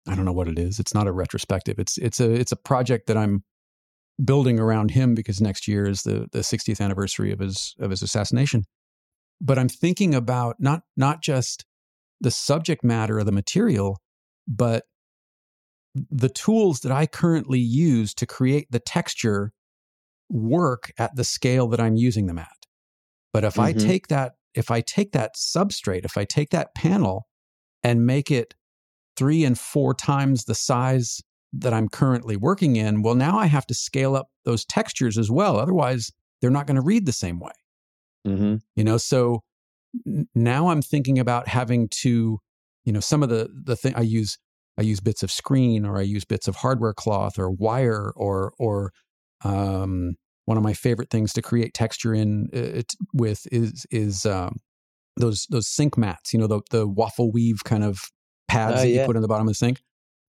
[0.08, 0.80] I don't know what it is.
[0.80, 1.78] It's not a retrospective.
[1.80, 3.44] It's it's a it's a project that I'm
[4.24, 8.02] building around him because next year is the the 60th anniversary of his of his
[8.02, 8.64] assassination.
[9.42, 11.66] But I'm thinking about not not just
[12.22, 13.98] the subject matter of the material,
[14.48, 14.84] but
[15.96, 19.52] the tools that I currently use to create the texture
[20.30, 22.48] work at the scale that I'm using them at.
[23.34, 23.62] But if mm-hmm.
[23.62, 27.28] I take that, if I take that substrate, if I take that panel
[27.84, 28.54] and make it
[29.16, 31.22] three and four times the size
[31.54, 35.32] that I'm currently working in, well, now I have to scale up those textures as
[35.32, 35.58] well.
[35.58, 37.52] Otherwise, they're not going to read the same way.
[38.28, 38.56] Mm-hmm.
[38.76, 39.42] You know, so
[40.06, 42.40] n- now I'm thinking about having to,
[42.86, 44.38] you know, some of the the thing I use
[44.78, 48.54] I use bits of screen or I use bits of hardware cloth or wire or
[48.60, 48.92] or
[49.44, 54.26] um, one of my favorite things to create texture in uh, it with is is
[54.26, 54.58] um,
[55.18, 56.34] those those sink mats.
[56.34, 58.00] You know, the the waffle weave kind of
[58.48, 59.02] pads oh, that yeah.
[59.02, 59.82] you put in the bottom of the sink.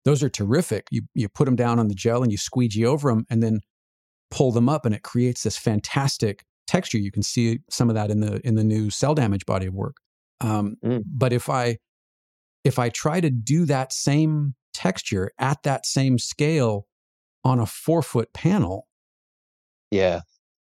[0.08, 0.88] Those are terrific.
[0.90, 3.60] You you put them down on the gel and you squeegee over them, and then
[4.32, 6.98] pull them up, and it creates this fantastic texture.
[6.98, 9.74] You can see some of that in the in the new cell damage body of
[9.74, 9.98] work.
[10.40, 11.04] Um, mm.
[11.06, 11.80] But if I
[12.64, 16.88] if I try to do that same texture at that same scale
[17.44, 18.88] on a four foot panel,
[19.92, 20.22] yeah,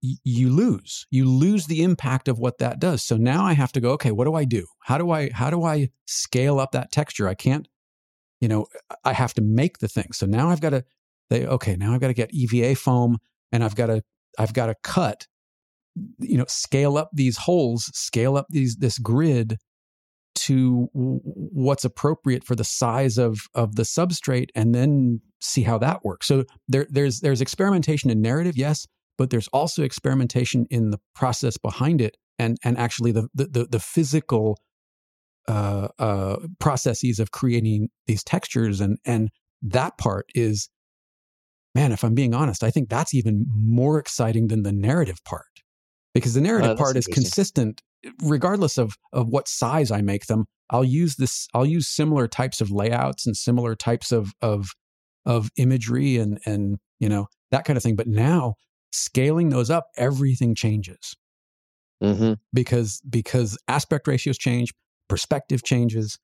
[0.01, 1.09] y- you lose.
[1.11, 3.03] You lose the impact of what that does.
[3.03, 3.91] So now I have to go.
[3.95, 4.69] Okay, what do I do?
[4.85, 7.27] How do I how do I scale up that texture?
[7.27, 7.67] I can't.
[8.41, 8.67] You know,
[9.05, 10.09] I have to make the thing.
[10.13, 10.85] So now I've got to
[11.31, 13.19] they, okay, now I've got to get EVA foam
[13.51, 14.03] and I've got to
[14.39, 15.27] I've got to cut
[16.19, 19.59] you know scale up these holes scale up these this grid
[20.35, 26.05] to what's appropriate for the size of of the substrate and then see how that
[26.05, 30.99] works so there there's there's experimentation in narrative yes but there's also experimentation in the
[31.15, 34.59] process behind it and and actually the the the, physical
[35.49, 39.31] uh, uh, processes of creating these textures and and
[39.63, 40.69] that part is
[41.75, 45.45] man if i'm being honest i think that's even more exciting than the narrative part
[46.15, 47.83] because the narrative uh, part is consistent
[48.23, 50.47] regardless of of what size I make them.
[50.71, 51.49] I'll use this.
[51.55, 54.69] I'll use similar types of layouts and similar types of of
[55.27, 57.97] of imagery and and you know that kind of thing.
[57.97, 58.55] But now
[58.93, 61.17] scaling those up, everything changes
[62.03, 62.35] mm-hmm.
[62.53, 64.73] because because aspect ratios change,
[65.09, 66.19] perspective changes.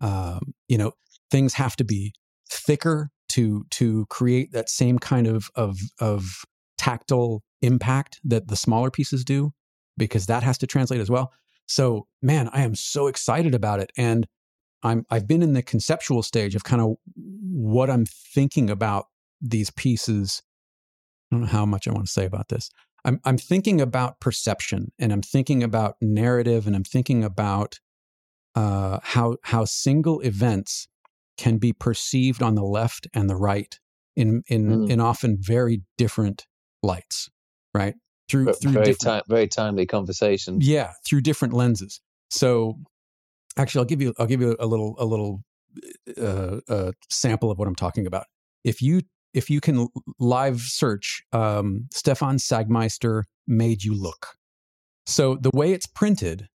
[0.00, 0.92] Um, you know,
[1.30, 2.14] things have to be
[2.50, 6.44] thicker to to create that same kind of of of
[6.78, 9.52] tactile impact that the smaller pieces do
[9.96, 11.32] because that has to translate as well.
[11.66, 14.26] So, man, I am so excited about it and
[14.82, 19.06] I'm I've been in the conceptual stage of kind of what I'm thinking about
[19.40, 20.42] these pieces.
[21.32, 22.70] I don't know how much I want to say about this.
[23.04, 27.80] I'm I'm thinking about perception and I'm thinking about narrative and I'm thinking about
[28.54, 30.88] uh, how how single events
[31.36, 33.78] can be perceived on the left and the right
[34.16, 34.90] in in mm.
[34.90, 36.46] in often very different
[36.82, 37.30] lights
[37.74, 37.94] right?
[38.30, 40.58] Through through very time, very timely conversation.
[40.62, 42.00] Yeah, through different lenses.
[42.30, 42.78] So,
[43.58, 45.42] actually, I'll give you I'll give you a little a little
[46.16, 48.24] uh, uh, sample of what I'm talking about.
[48.62, 49.02] If you
[49.34, 49.88] if you can
[50.18, 54.28] live search um, Stefan Sagmeister made you look.
[55.06, 56.48] So the way it's printed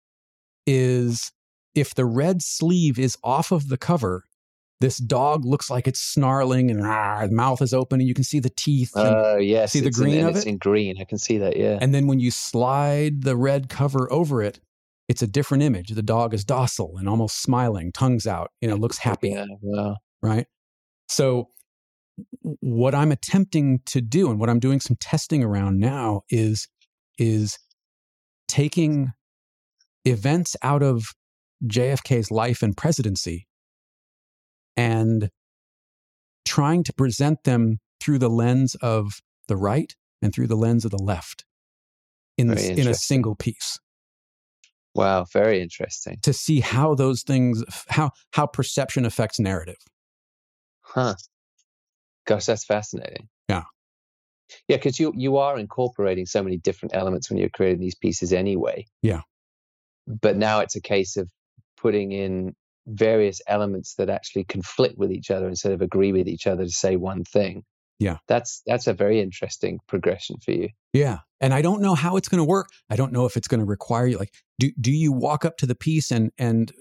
[0.65, 1.31] is
[1.79, 4.23] if the red sleeve is off of the cover,
[4.81, 8.39] this dog looks like it's snarling and ah, mouth is open and you can see
[8.39, 8.91] the teeth.
[8.95, 9.73] Oh, uh, yes.
[9.73, 10.95] See the green in, of it's in green.
[10.99, 11.77] I can see that, yeah.
[11.81, 14.59] And then when you slide the red cover over it,
[15.09, 15.89] it's a different image.
[15.89, 19.31] The dog is docile and almost smiling, tongues out, you know, looks happy.
[19.31, 19.97] Yeah, wow.
[20.21, 20.47] Right?
[21.09, 21.49] So
[22.61, 26.67] what I'm attempting to do and what I'm doing some testing around now is
[27.17, 27.59] is
[28.47, 29.11] taking
[30.05, 31.13] events out of
[31.65, 33.47] JFK's life and presidency
[34.77, 35.29] and
[36.45, 40.91] trying to present them through the lens of the right and through the lens of
[40.91, 41.45] the left
[42.37, 43.79] in, in a single piece.
[44.95, 46.17] Wow, very interesting.
[46.23, 49.77] To see how those things, how how perception affects narrative.
[50.81, 51.15] Huh.
[52.25, 53.27] Gosh, that's fascinating.
[53.47, 53.63] Yeah.
[54.67, 58.33] Yeah, because you you are incorporating so many different elements when you're creating these pieces
[58.33, 58.87] anyway.
[59.01, 59.21] Yeah.
[60.07, 61.29] But now it's a case of
[61.81, 62.55] putting in
[62.87, 66.71] various elements that actually conflict with each other instead of agree with each other to
[66.71, 67.63] say one thing.
[67.99, 68.17] Yeah.
[68.27, 70.69] That's that's a very interesting progression for you.
[70.93, 71.19] Yeah.
[71.41, 72.69] And I don't know how it's going to work.
[72.89, 75.57] I don't know if it's going to require you like do do you walk up
[75.57, 76.71] to the piece and and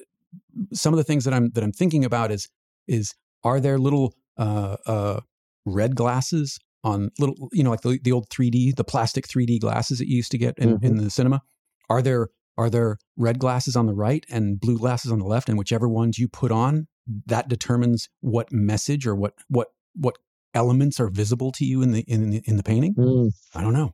[0.73, 2.49] some of the things that I'm that I'm thinking about is
[2.87, 5.21] is are there little uh uh
[5.67, 9.99] red glasses on little you know like the, the old 3D the plastic 3D glasses
[9.99, 10.87] that you used to get in, mm-hmm.
[10.87, 11.43] in the cinema?
[11.91, 15.49] Are there are there red glasses on the right and blue glasses on the left?
[15.49, 16.89] And whichever ones you put on,
[17.27, 20.19] that determines what message or what what what
[20.55, 22.95] elements are visible to you in the in the, in the painting.
[22.95, 23.31] Mm.
[23.55, 23.93] I don't know.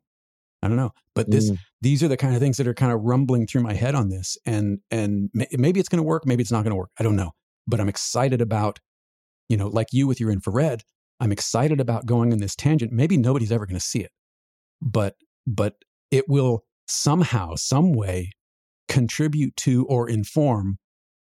[0.62, 0.92] I don't know.
[1.14, 1.58] But this mm.
[1.82, 4.08] these are the kind of things that are kind of rumbling through my head on
[4.08, 6.90] this, and and maybe it's going to work, maybe it's not going to work.
[6.98, 7.32] I don't know.
[7.66, 8.78] But I'm excited about,
[9.48, 10.82] you know, like you with your infrared.
[11.20, 12.92] I'm excited about going in this tangent.
[12.92, 14.10] Maybe nobody's ever going to see it,
[14.80, 15.14] but
[15.46, 15.74] but
[16.10, 18.30] it will somehow, some way
[18.94, 20.78] contribute to or inform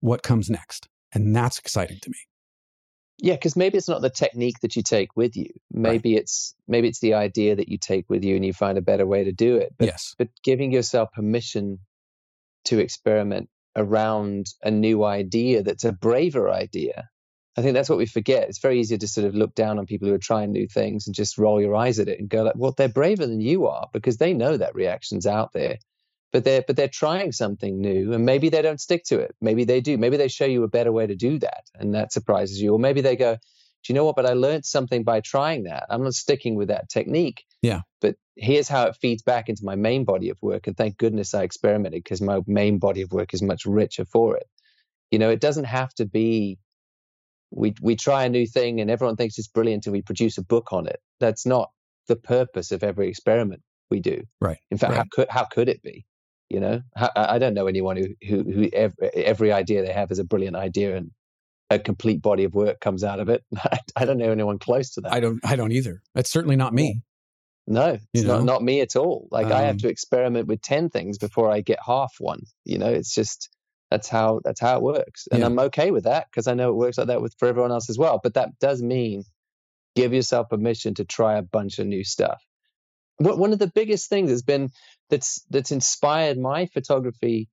[0.00, 0.86] what comes next.
[1.14, 2.18] And that's exciting to me.
[3.18, 5.48] Yeah, because maybe it's not the technique that you take with you.
[5.72, 6.22] Maybe right.
[6.22, 9.06] it's maybe it's the idea that you take with you and you find a better
[9.06, 9.72] way to do it.
[9.78, 10.14] But, yes.
[10.18, 11.78] But giving yourself permission
[12.66, 17.08] to experiment around a new idea that's a braver idea.
[17.56, 18.48] I think that's what we forget.
[18.48, 21.06] It's very easy to sort of look down on people who are trying new things
[21.06, 23.68] and just roll your eyes at it and go like, "Well, they're braver than you
[23.68, 25.78] are because they know that reaction's out there."
[26.34, 29.36] But they're but they're trying something new and maybe they don't stick to it.
[29.40, 29.96] Maybe they do.
[29.96, 32.72] Maybe they show you a better way to do that and that surprises you.
[32.72, 34.16] Or maybe they go, do you know what?
[34.16, 35.86] But I learned something by trying that.
[35.88, 37.44] I'm not sticking with that technique.
[37.62, 37.82] Yeah.
[38.00, 40.66] But here's how it feeds back into my main body of work.
[40.66, 44.36] And thank goodness I experimented because my main body of work is much richer for
[44.36, 44.48] it.
[45.12, 46.58] You know, it doesn't have to be
[47.52, 50.42] we we try a new thing and everyone thinks it's brilliant and we produce a
[50.42, 50.98] book on it.
[51.20, 51.70] That's not
[52.08, 54.24] the purpose of every experiment we do.
[54.40, 54.58] Right.
[54.72, 54.98] In fact, right.
[54.98, 56.04] how could how could it be?
[56.54, 56.82] You know,
[57.16, 60.54] I don't know anyone who who, who every, every idea they have is a brilliant
[60.54, 61.10] idea and
[61.68, 63.42] a complete body of work comes out of it.
[63.96, 65.12] I don't know anyone close to that.
[65.12, 65.40] I don't.
[65.44, 66.00] I don't either.
[66.14, 67.02] It's certainly not me.
[67.66, 69.26] No, it's not not me at all.
[69.32, 72.42] Like um, I have um to experiment with ten things before I get half one.
[72.64, 73.50] You know, it's just
[73.90, 75.46] that's how that's how it works, and yeah.
[75.46, 77.90] I'm okay with that because I know it works like that with for everyone else
[77.90, 78.20] as well.
[78.22, 79.24] But that does mean
[79.96, 82.40] give yourself permission to try a bunch of new stuff.
[83.18, 84.70] One of the biggest things has been
[85.08, 87.48] that's that's inspired my photography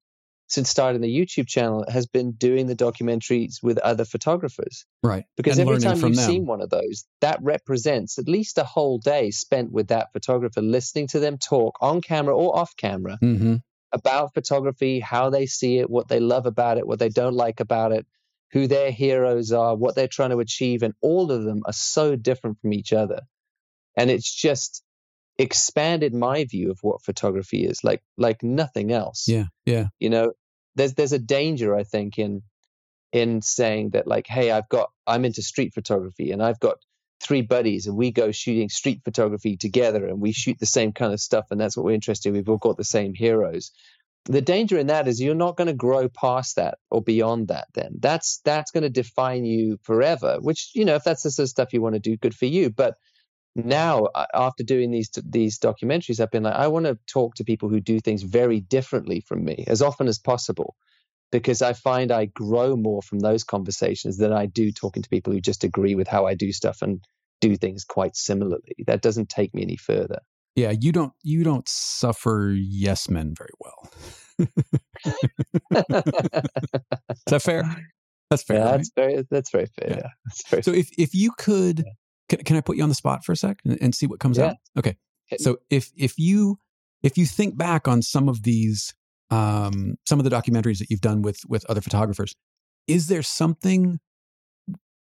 [0.52, 4.86] since starting the YouTube channel has been doing the documentaries with other photographers.
[5.02, 5.24] Right.
[5.38, 6.26] Because and every time you've them.
[6.26, 10.62] seen one of those, that represents at least a whole day spent with that photographer,
[10.62, 13.56] listening to them talk on camera or off camera mm-hmm.
[13.94, 17.62] about photography, how they see it, what they love about it, what they don't like
[17.62, 18.06] about it,
[18.52, 20.84] who their heroes are, what they're trying to achieve.
[20.84, 23.22] And all of them are so different from each other.
[23.96, 24.84] And it's just
[25.38, 29.28] expanded my view of what photography is like like nothing else.
[29.28, 29.88] Yeah yeah.
[30.00, 30.34] You know
[30.76, 32.44] there's there's a danger I think in
[33.12, 36.78] in saying that like hey I've got I'm into street photography and I've got
[37.22, 41.14] three buddies and we go shooting street photography together and we shoot the same kind
[41.14, 42.36] of stuff and that's what we're interested in.
[42.36, 43.72] We've all got the same heroes.
[44.26, 47.68] The danger in that is you're not going to grow past that or beyond that
[47.74, 47.96] then.
[48.00, 51.50] That's that's going to define you forever which you know if that's the sort of
[51.50, 52.70] stuff you want to do good for you.
[52.70, 52.98] But
[53.56, 57.44] now uh, after doing these these documentaries i've been like i want to talk to
[57.44, 60.76] people who do things very differently from me as often as possible
[61.32, 65.34] because i find i grow more from those conversations than i do talking to people
[65.34, 67.04] who just agree with how i do stuff and
[67.42, 70.20] do things quite similarly that doesn't take me any further
[70.56, 73.92] yeah you don't you don't suffer yes men very well
[74.40, 74.48] is
[77.28, 77.64] that fair
[78.30, 78.72] that's fair yeah, right?
[78.78, 79.96] that's very that's very fair yeah.
[79.98, 80.10] yeah.
[80.26, 81.84] That's very so if if you could
[82.32, 84.20] can, can I put you on the spot for a sec and, and see what
[84.20, 84.46] comes yeah.
[84.46, 84.56] out?
[84.78, 84.96] Okay.
[85.38, 86.60] So if if you
[87.04, 88.94] if you think back on some of these
[89.30, 92.36] um, some of the documentaries that you've done with with other photographers,
[92.88, 94.00] is there something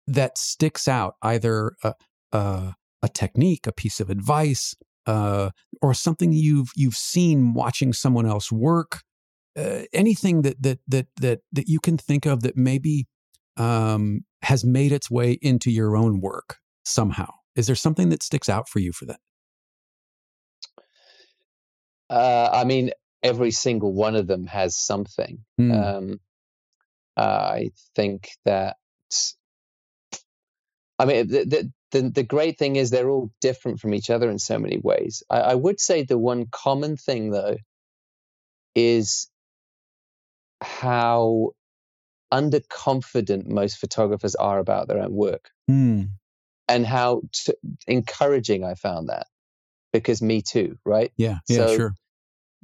[0.07, 1.93] that sticks out, either a,
[2.31, 4.75] a, a technique, a piece of advice,
[5.05, 5.49] uh,
[5.81, 9.01] or something you've you've seen watching someone else work?
[9.57, 13.07] Uh, anything that that that that that you can think of that maybe
[13.55, 17.31] um, has made its way into your own work somehow.
[17.55, 19.19] Is there something that sticks out for you for that?
[22.09, 25.39] Uh, I mean, every single one of them has something.
[25.59, 25.97] Mm.
[25.97, 26.19] Um,
[27.17, 28.77] I think that.
[30.99, 34.29] I mean, the, the, the the great thing is they're all different from each other
[34.29, 35.23] in so many ways.
[35.29, 37.57] I, I would say the one common thing though
[38.75, 39.29] is
[40.61, 41.51] how
[42.33, 45.49] underconfident most photographers are about their own work.
[45.69, 46.09] Mm
[46.67, 47.53] and how t-
[47.87, 49.27] encouraging I found that
[49.93, 51.11] because me too, right?
[51.17, 51.95] Yeah, yeah, so, sure.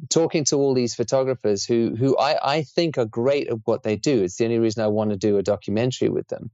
[0.09, 3.95] Talking to all these photographers who who I, I think are great at what they
[3.95, 4.23] do.
[4.23, 6.51] It's the only reason I want to do a documentary with them.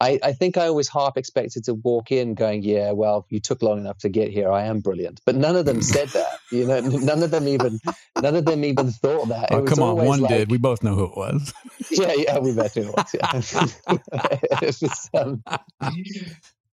[0.00, 3.62] I, I think I always half expected to walk in going, yeah, well, you took
[3.62, 4.50] long enough to get here.
[4.50, 6.38] I am brilliant, but none of them said that.
[6.52, 7.80] You know, none of them even,
[8.22, 9.48] none of them even thought that.
[9.50, 10.50] Oh, come on, one like, did.
[10.50, 11.52] We both know who it was.
[11.90, 13.14] yeah, yeah, we both knew it was.
[13.14, 13.98] Yeah.
[14.62, 15.42] it was um,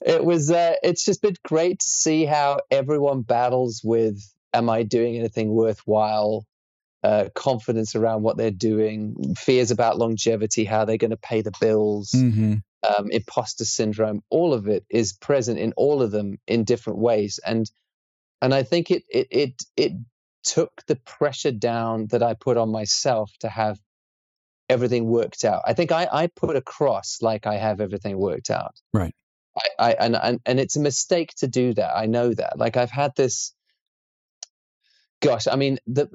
[0.04, 4.20] it was uh, it's just been great to see how everyone battles with
[4.52, 6.46] am i doing anything worthwhile?
[7.02, 11.52] Uh, confidence around what they're doing fears about longevity how they're going to pay the
[11.60, 12.54] bills mm-hmm.
[12.82, 17.38] um, imposter syndrome all of it is present in all of them in different ways
[17.44, 17.70] and
[18.40, 19.92] and i think it it it, it
[20.44, 23.78] took the pressure down that i put on myself to have
[24.70, 25.60] everything worked out.
[25.66, 28.80] I think i i put across like i have everything worked out.
[28.94, 29.14] Right
[29.56, 31.96] I, I and, and and it's a mistake to do that.
[31.96, 32.58] I know that.
[32.58, 33.54] Like I've had this
[35.20, 36.08] gosh, I mean, the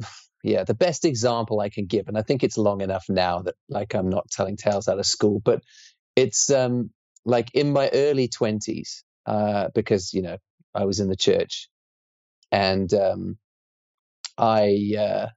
[0.44, 3.56] yeah, the best example I can give, and I think it's long enough now that
[3.70, 5.62] like I'm not telling tales out of school, but
[6.16, 6.92] it's um
[7.26, 10.38] like in my early twenties, uh, because you know
[10.76, 11.70] I was in the church,
[12.52, 13.38] and um,
[14.38, 15.28] I, uh,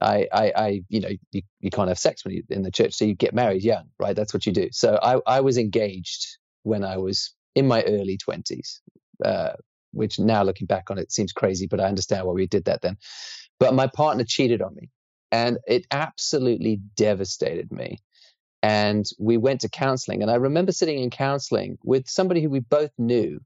[0.00, 2.94] I, I, I, you know, you, you can't have sex when you're in the church,
[2.94, 4.16] so you get married young, right?
[4.16, 4.70] That's what you do.
[4.72, 8.80] So I, I was engaged when I was in my early twenties,
[9.24, 9.52] uh,
[9.92, 12.82] which now looking back on it seems crazy, but I understand why we did that
[12.82, 12.96] then.
[13.58, 14.90] But my partner cheated on me,
[15.32, 17.98] and it absolutely devastated me.
[18.62, 22.60] And we went to counseling, and I remember sitting in counseling with somebody who we
[22.60, 23.40] both knew,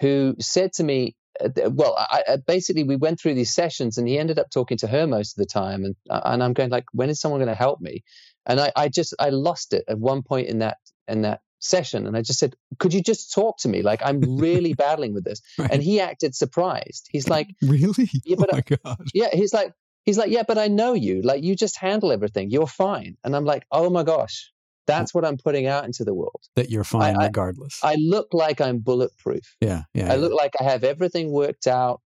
[0.00, 4.06] who said to me, uh, well, I, I, basically we went through these sessions, and
[4.06, 6.70] he ended up talking to her most of the time, and uh, and I'm going
[6.70, 8.04] like, when is someone going to help me?
[8.46, 10.76] And I, I just I lost it at one point in that
[11.08, 13.82] in that session, and I just said, could you just talk to me?
[13.82, 15.70] Like I'm really battling with this, right.
[15.70, 17.08] and he acted surprised.
[17.10, 18.10] He's like, really?
[18.24, 19.08] Yeah, oh but oh my God.
[19.14, 19.72] yeah, he's like.
[20.06, 21.22] He's like, yeah, but I know you.
[21.22, 22.50] Like, you just handle everything.
[22.50, 23.16] You're fine.
[23.24, 24.52] And I'm like, oh my gosh,
[24.86, 26.42] that's what I'm putting out into the world.
[26.56, 27.80] That you're fine I, regardless.
[27.82, 29.56] I, I, look like I'm bulletproof.
[29.60, 30.12] Yeah, yeah.
[30.12, 30.20] I yeah.
[30.20, 32.00] look like I have everything worked out.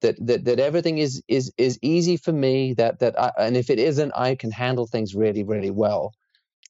[0.00, 2.74] That that that everything is is is easy for me.
[2.74, 6.12] That that I, and if it isn't, I can handle things really really well.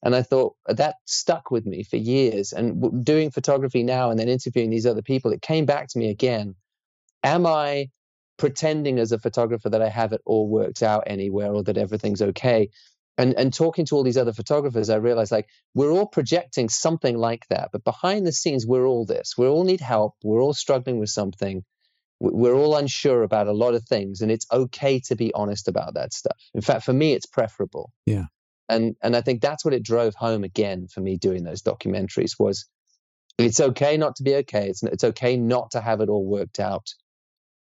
[0.05, 2.53] And I thought that stuck with me for years.
[2.53, 6.09] And doing photography now and then interviewing these other people, it came back to me
[6.09, 6.55] again.
[7.23, 7.89] Am I
[8.37, 12.21] pretending as a photographer that I have it all worked out anywhere or that everything's
[12.21, 12.69] okay?
[13.17, 17.17] and and talking to all these other photographers i realized like we're all projecting something
[17.17, 17.69] like that.
[17.71, 19.35] But behind the scenes we're all this.
[19.37, 20.15] We all need help.
[20.23, 21.63] We're all struggling with something.
[22.19, 25.93] We're all unsure about a lot of things and it's okay to be honest about
[25.93, 26.37] that stuff.
[26.53, 27.91] In fact for me it's preferable.
[28.05, 28.25] Yeah
[28.69, 32.39] and and i think that's what it drove home again for me doing those documentaries
[32.39, 32.65] was
[33.37, 36.59] it's okay not to be okay it's it's okay not to have it all worked
[36.59, 36.93] out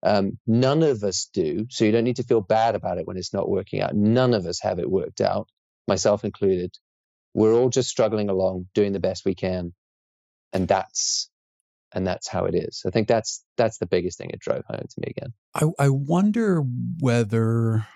[0.06, 1.66] um, none of us do.
[1.70, 3.96] So you don't need to feel bad about it when it's not working out.
[3.96, 5.50] None of us have it worked out,
[5.88, 6.78] myself included.
[7.34, 9.74] We're all just struggling along, doing the best we can.
[10.54, 11.30] And that's
[11.92, 12.84] and that's how it is.
[12.86, 15.34] I think that's that's the biggest thing it drove home to me again.
[15.56, 16.62] I, I wonder
[17.00, 17.88] whether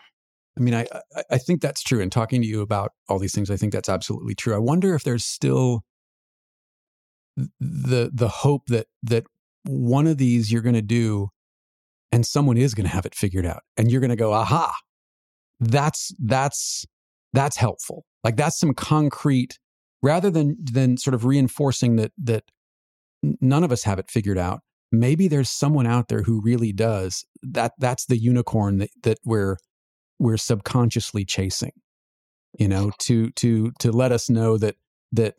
[0.58, 0.88] I mean I
[1.30, 2.02] I think that's true.
[2.02, 4.56] And talking to you about all these things, I think that's absolutely true.
[4.56, 5.84] I wonder if there's still
[7.60, 9.26] the the hope that that
[9.64, 11.30] one of these you're going to do
[12.12, 14.74] and someone is going to have it figured out and you're going to go aha
[15.60, 16.86] that's that's
[17.34, 19.60] that's helpful like that's some concrete
[20.02, 22.44] rather than than sort of reinforcing that that
[23.42, 27.26] none of us have it figured out maybe there's someone out there who really does
[27.42, 29.58] that that's the unicorn that that we're
[30.20, 31.72] we're subconsciously chasing
[32.58, 34.76] you know to to to let us know that
[35.12, 35.36] that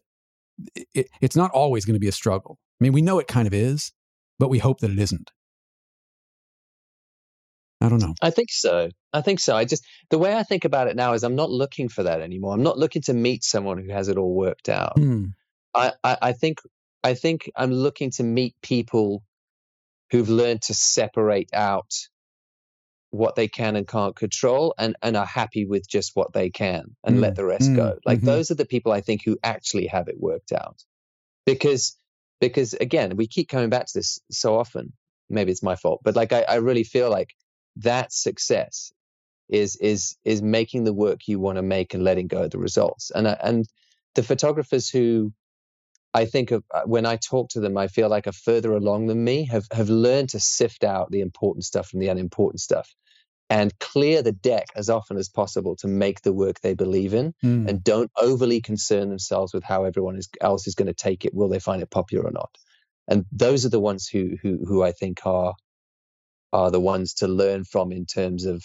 [0.94, 3.46] it, it's not always going to be a struggle i mean we know it kind
[3.46, 3.92] of is
[4.38, 5.30] but we hope that it isn't
[7.82, 8.14] I don't know.
[8.20, 8.90] I think so.
[9.12, 9.56] I think so.
[9.56, 12.20] I just the way I think about it now is I'm not looking for that
[12.20, 12.52] anymore.
[12.52, 14.96] I'm not looking to meet someone who has it all worked out.
[14.96, 15.32] Mm.
[15.74, 16.58] I, I, I think
[17.02, 19.22] I think I'm looking to meet people
[20.10, 21.94] who've learned to separate out
[23.10, 26.94] what they can and can't control and, and are happy with just what they can
[27.04, 27.20] and mm.
[27.20, 27.76] let the rest mm.
[27.76, 27.98] go.
[28.06, 28.26] Like mm-hmm.
[28.26, 30.84] those are the people I think who actually have it worked out.
[31.44, 31.96] Because
[32.40, 34.92] because again, we keep coming back to this so often.
[35.28, 37.34] Maybe it's my fault, but like I, I really feel like
[37.76, 38.92] that success
[39.48, 42.58] is is is making the work you want to make and letting go of the
[42.58, 43.10] results.
[43.10, 43.66] And uh, and
[44.14, 45.32] the photographers who
[46.12, 49.06] I think of uh, when I talk to them, I feel like are further along
[49.06, 52.94] than me have have learned to sift out the important stuff from the unimportant stuff
[53.48, 57.34] and clear the deck as often as possible to make the work they believe in
[57.42, 57.68] mm.
[57.68, 61.34] and don't overly concern themselves with how everyone is, else is going to take it
[61.34, 62.50] will they find it popular or not
[63.08, 65.54] and those are the ones who who who I think are
[66.52, 68.64] are the ones to learn from in terms of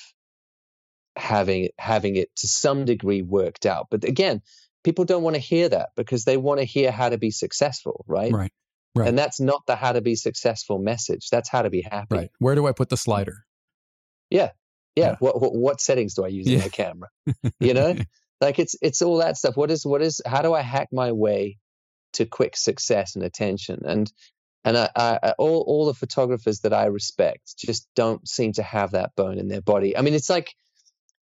[1.15, 3.87] having having it to some degree worked out.
[3.89, 4.41] But again,
[4.85, 8.05] people don't want to hear that because they want to hear how to be successful,
[8.07, 8.31] right?
[8.31, 8.51] Right.
[8.95, 9.09] Right.
[9.09, 11.29] And that's not the how to be successful message.
[11.29, 12.15] That's how to be happy.
[12.15, 12.29] Right.
[12.39, 13.43] Where do I put the slider?
[14.29, 14.51] Yeah.
[14.95, 15.09] Yeah.
[15.09, 15.15] yeah.
[15.19, 16.57] What, what, what settings do I use yeah.
[16.57, 17.09] in my camera?
[17.59, 17.95] You know,
[18.39, 19.57] like it's it's all that stuff.
[19.57, 21.57] What is what is how do I hack my way
[22.13, 23.81] to quick success and attention?
[23.85, 24.11] And
[24.63, 28.91] and I, I, all all the photographers that I respect just don't seem to have
[28.91, 29.97] that bone in their body.
[29.97, 30.55] I mean, it's like,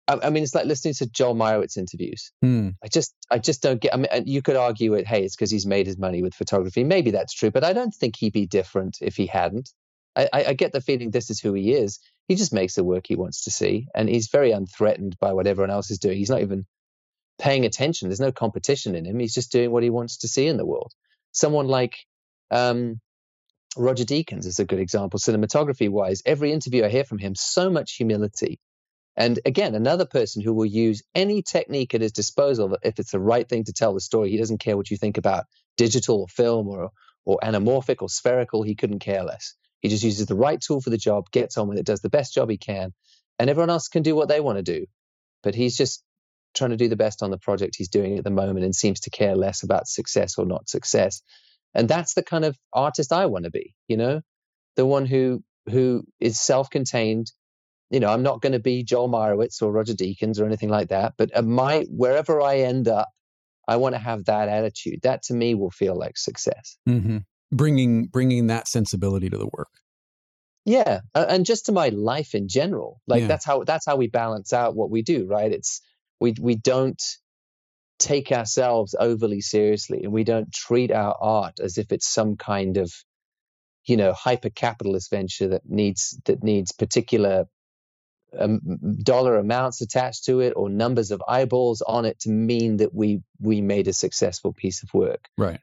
[0.08, 2.32] I, I mean, it's like listening to Joel Meyerowitz interviews.
[2.44, 2.74] Mm.
[2.82, 3.94] I just, I just don't get.
[3.94, 5.06] I mean, you could argue it.
[5.06, 6.84] Hey, it's because he's made his money with photography.
[6.84, 9.70] Maybe that's true, but I don't think he'd be different if he hadn't.
[10.14, 11.98] I, I, I get the feeling this is who he is.
[12.28, 15.46] He just makes the work he wants to see, and he's very unthreatened by what
[15.46, 16.18] everyone else is doing.
[16.18, 16.66] He's not even
[17.38, 18.08] paying attention.
[18.08, 19.18] There's no competition in him.
[19.18, 20.92] He's just doing what he wants to see in the world.
[21.32, 21.96] Someone like
[22.50, 23.00] um,
[23.76, 26.22] Roger Deakins is a good example, cinematography wise.
[26.26, 28.60] Every interview I hear from him, so much humility.
[29.16, 33.20] And again, another person who will use any technique at his disposal if it's the
[33.20, 34.30] right thing to tell the story.
[34.30, 35.44] He doesn't care what you think about
[35.76, 36.90] digital or film or,
[37.24, 38.62] or anamorphic or spherical.
[38.62, 39.54] He couldn't care less.
[39.80, 42.08] He just uses the right tool for the job, gets on with it, does the
[42.08, 42.94] best job he can,
[43.38, 44.86] and everyone else can do what they want to do.
[45.42, 46.02] But he's just
[46.54, 49.00] trying to do the best on the project he's doing at the moment and seems
[49.00, 51.22] to care less about success or not success.
[51.74, 54.20] And that's the kind of artist I want to be, you know,
[54.76, 57.30] the one who who is self-contained.
[57.92, 60.88] You know, I'm not going to be Joel Meyerowitz or Roger Deakins or anything like
[60.88, 61.14] that.
[61.18, 63.10] But my wherever I end up,
[63.68, 65.02] I want to have that attitude.
[65.02, 66.78] That to me will feel like success.
[66.88, 67.18] Mm-hmm.
[67.52, 69.68] Bringing bringing that sensibility to the work.
[70.64, 73.00] Yeah, and just to my life in general.
[73.06, 73.26] Like yeah.
[73.26, 75.52] that's how that's how we balance out what we do, right?
[75.52, 75.82] It's
[76.18, 77.02] we we don't
[77.98, 82.76] take ourselves overly seriously and we don't treat our art as if it's some kind
[82.76, 82.92] of
[83.84, 87.44] you know hyper capitalist venture that needs that needs particular
[88.38, 88.60] um,
[89.02, 93.22] dollar amounts attached to it or numbers of eyeballs on it to mean that we
[93.40, 95.60] we made a successful piece of work right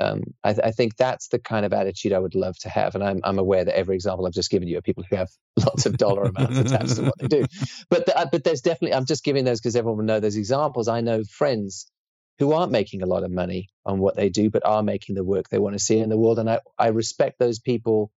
[0.00, 2.94] um, I, th- I, think that's the kind of attitude I would love to have.
[2.94, 5.28] And I'm, I'm aware that every example I've just given you are people who have
[5.58, 7.44] lots of dollar amounts attached to what they do.
[7.90, 10.36] But, the, uh, but there's definitely, I'm just giving those because everyone will know those
[10.36, 10.88] examples.
[10.88, 11.90] I know friends
[12.38, 15.24] who aren't making a lot of money on what they do, but are making the
[15.24, 16.38] work they want to see in the world.
[16.38, 18.10] And I, I respect those people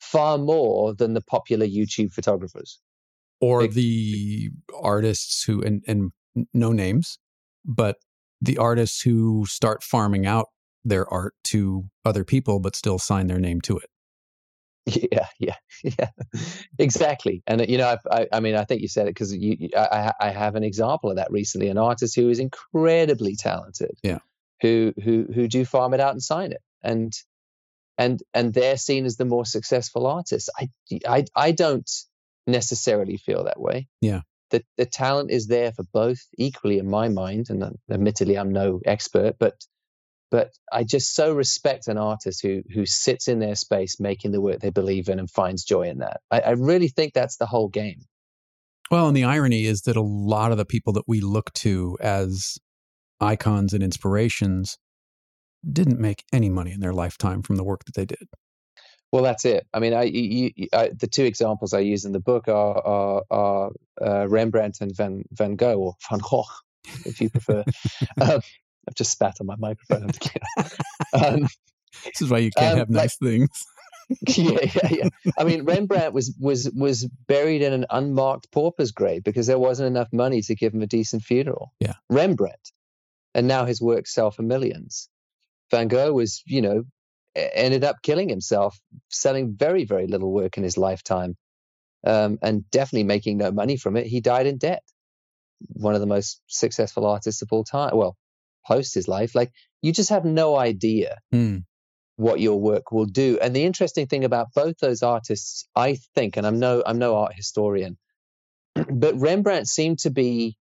[0.00, 2.78] far more than the popular YouTube photographers.
[3.40, 6.10] Or the artists who, and, and
[6.52, 7.18] no names,
[7.64, 7.96] but
[8.40, 10.46] the artists who start farming out
[10.84, 13.90] their art to other people, but still sign their name to it.
[15.12, 16.08] Yeah, yeah, yeah,
[16.78, 17.42] exactly.
[17.46, 20.12] And uh, you know, I, I mean, I think you said it because you, I,
[20.18, 21.68] I have an example of that recently.
[21.68, 24.18] An artist who is incredibly talented, yeah,
[24.62, 27.12] who who who do farm it out and sign it, and
[27.98, 30.48] and and they're seen as the more successful artists.
[30.58, 30.70] I
[31.06, 31.90] I I don't
[32.48, 33.88] necessarily feel that way.
[34.00, 38.36] Yeah, the the talent is there for both equally in my mind, and uh, admittedly,
[38.36, 39.54] I'm no expert, but
[40.30, 44.40] but I just so respect an artist who who sits in their space making the
[44.40, 46.20] work they believe in and finds joy in that.
[46.30, 48.00] I, I really think that's the whole game.
[48.90, 51.98] Well, and the irony is that a lot of the people that we look to
[52.00, 52.58] as
[53.20, 54.78] icons and inspirations
[55.70, 58.28] didn't make any money in their lifetime from the work that they did.
[59.12, 59.66] Well, that's it.
[59.72, 63.22] I mean, I, you, I, the two examples I use in the book are, are,
[63.30, 66.44] are uh, Rembrandt and Van Van Gogh or Van Gogh,
[67.06, 67.64] if you prefer.
[68.20, 68.40] um,
[68.86, 70.10] I've just spat on my microphone.
[71.12, 71.48] um,
[72.04, 73.66] this is why you can't um, have nice like, things.
[74.26, 75.30] yeah, yeah, yeah.
[75.38, 79.88] I mean, Rembrandt was was was buried in an unmarked pauper's grave because there wasn't
[79.88, 81.72] enough money to give him a decent funeral.
[81.80, 82.72] Yeah, Rembrandt,
[83.34, 85.08] and now his works sell for millions.
[85.70, 86.84] Van Gogh was, you know,
[87.34, 88.78] ended up killing himself,
[89.10, 91.36] selling very very little work in his lifetime,
[92.06, 94.06] um, and definitely making no money from it.
[94.06, 94.82] He died in debt.
[95.72, 97.96] One of the most successful artists of all time.
[97.96, 98.16] Well,
[98.68, 99.34] post his life.
[99.34, 99.50] Like
[99.82, 101.64] you just have no idea mm.
[102.16, 103.38] what your work will do.
[103.40, 107.16] And the interesting thing about both those artists, I think, and I'm no I'm no
[107.16, 107.96] art historian,
[108.74, 110.56] but Rembrandt seemed to be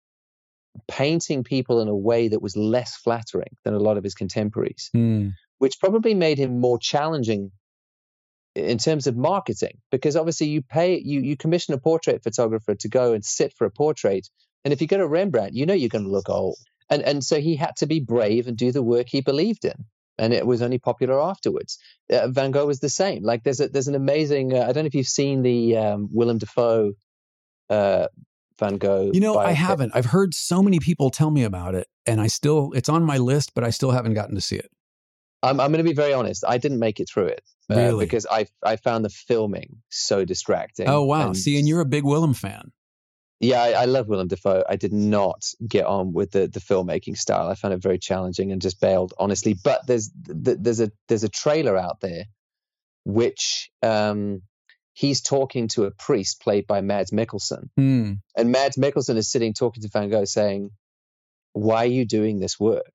[0.89, 4.89] painting people in a way that was less flattering than a lot of his contemporaries,
[4.95, 5.33] mm.
[5.59, 7.51] Which probably made him more challenging
[8.55, 12.87] in terms of marketing because obviously you pay you you commission a portrait photographer to
[12.87, 14.29] go and sit for a portrait
[14.63, 16.57] and if you go to Rembrandt you know you're going to look old.
[16.89, 19.85] And and so he had to be brave and do the work he believed in
[20.17, 21.77] and it was only popular afterwards.
[22.09, 23.23] Uh, van gogh was the same.
[23.23, 26.09] Like there's a there's an amazing uh, i don't know if you've seen the um,
[26.11, 26.93] willem dafoe
[27.69, 28.07] uh,
[28.59, 29.91] van gogh you know i haven't.
[29.93, 33.17] I've heard so many people tell me about it and i still it's on my
[33.17, 34.71] list but i still haven't gotten to see it
[35.45, 37.41] i'm, I'm going to be very honest i didn't make it through it
[37.71, 38.05] uh, really?
[38.05, 41.85] because i i found the filming so distracting oh wow and, see and you're a
[41.85, 42.71] big willem fan
[43.41, 44.63] yeah, I, I, love Willem Dafoe.
[44.67, 47.49] I did not get on with the the filmmaking style.
[47.49, 49.55] I found it very challenging and just bailed, honestly.
[49.61, 52.25] But there's there's a there's a trailer out there,
[53.03, 54.41] which um,
[54.93, 58.19] he's talking to a priest played by Mads Mikkelsen, mm.
[58.37, 60.71] and Mads Mikkelsen is sitting talking to Van Gogh, saying,
[61.51, 62.93] "Why are you doing this work?"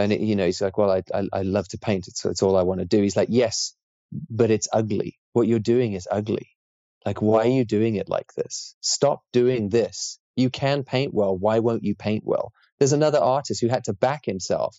[0.00, 2.08] And it, you know, he's like, "Well, I, I I love to paint.
[2.08, 3.74] It's it's all I want to do." He's like, "Yes,
[4.30, 5.18] but it's ugly.
[5.32, 6.50] What you're doing is ugly."
[7.06, 8.76] Like, why are you doing it like this?
[8.80, 10.18] Stop doing this.
[10.36, 11.36] You can paint well.
[11.36, 12.52] Why won't you paint well?
[12.78, 14.76] There's another artist who had to back himself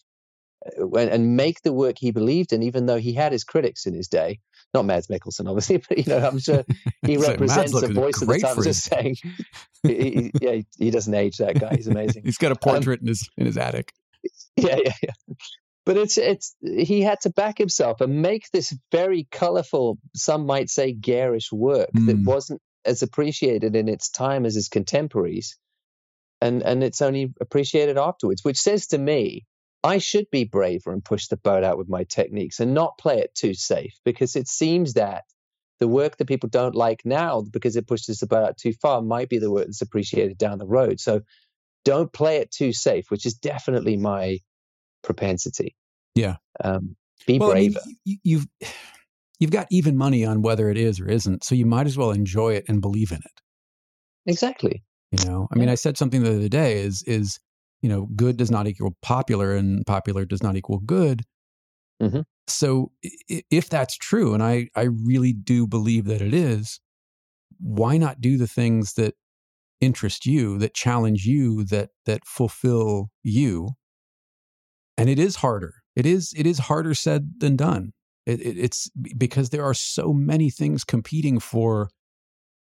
[0.79, 3.93] uh, and, make the work he believed in, even though he had his critics in
[3.93, 4.39] his day.
[4.73, 6.63] Not Mads Mikkelsen, obviously, but you know, I'm sure
[7.05, 8.57] he represents a voice of the time.
[8.57, 9.15] I'm just saying,
[9.83, 11.37] he, he, yeah, he doesn't age.
[11.37, 12.23] That guy, he's amazing.
[12.23, 13.93] he's got a um, portrait um, in his in his attic.
[14.61, 15.35] Yeah, yeah, yeah.
[15.85, 20.69] but it's it's he had to back himself and make this very colorful, some might
[20.69, 22.05] say garish work mm.
[22.07, 22.25] that hmm.
[22.25, 25.57] wasn't as appreciated in its time as his contemporaries,
[26.41, 29.45] and and it's only appreciated afterwards, which says to me.
[29.83, 33.17] I should be braver and push the boat out with my techniques and not play
[33.17, 35.23] it too safe because it seems that
[35.81, 39.01] the work that people don't like now because it pushes the boat out too far
[39.01, 40.99] might be the work that's appreciated down the road.
[40.99, 41.21] So
[41.83, 44.37] don't play it too safe, which is definitely my
[45.03, 45.75] propensity.
[46.15, 46.37] Yeah.
[46.63, 46.95] Um,
[47.25, 47.79] be well, braver.
[47.81, 48.47] I mean, you, you've
[49.39, 52.11] you've got even money on whether it is or isn't, so you might as well
[52.11, 53.41] enjoy it and believe in it.
[54.25, 54.83] Exactly.
[55.11, 57.39] You know, I mean, I said something the other day is is
[57.81, 61.23] you know, good does not equal popular, and popular does not equal good.
[62.01, 62.21] Mm-hmm.
[62.47, 66.79] So, if that's true, and I I really do believe that it is,
[67.59, 69.15] why not do the things that
[69.79, 73.69] interest you, that challenge you, that that fulfill you,
[75.01, 75.73] and it is harder.
[75.95, 77.93] It is it is harder said than done.
[78.25, 81.89] It, it, it's because there are so many things competing for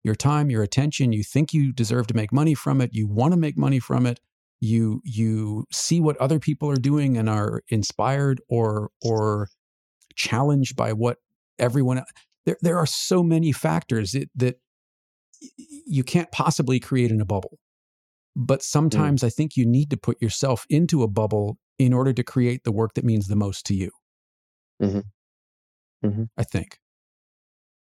[0.03, 1.11] your time, your attention.
[1.11, 2.91] You think you deserve to make money from it.
[2.93, 4.19] You want to make money from it.
[4.61, 9.49] You you see what other people are doing and are inspired or or
[10.15, 11.17] challenged by what
[11.57, 12.03] everyone.
[12.45, 14.55] There there are so many factors that, that
[15.85, 17.59] you can't possibly create in a bubble.
[18.35, 18.63] But mm.
[18.63, 19.27] sometimes mm.
[19.27, 22.71] I think you need to put yourself into a bubble in order to create the
[22.71, 23.89] work that means the most to you.
[24.81, 26.07] Mm-hmm.
[26.07, 26.23] Mm-hmm.
[26.37, 26.77] I think.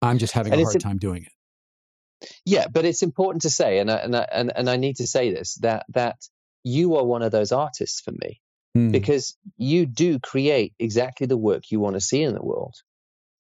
[0.02, 2.30] I'm just having and a hard time doing it.
[2.46, 5.08] Yeah, but it's important to say, and I, and I, and and I need to
[5.08, 6.18] say this that that
[6.64, 8.42] you are one of those artists for me
[8.76, 8.92] mm.
[8.92, 12.76] because you do create exactly the work you want to see in the world.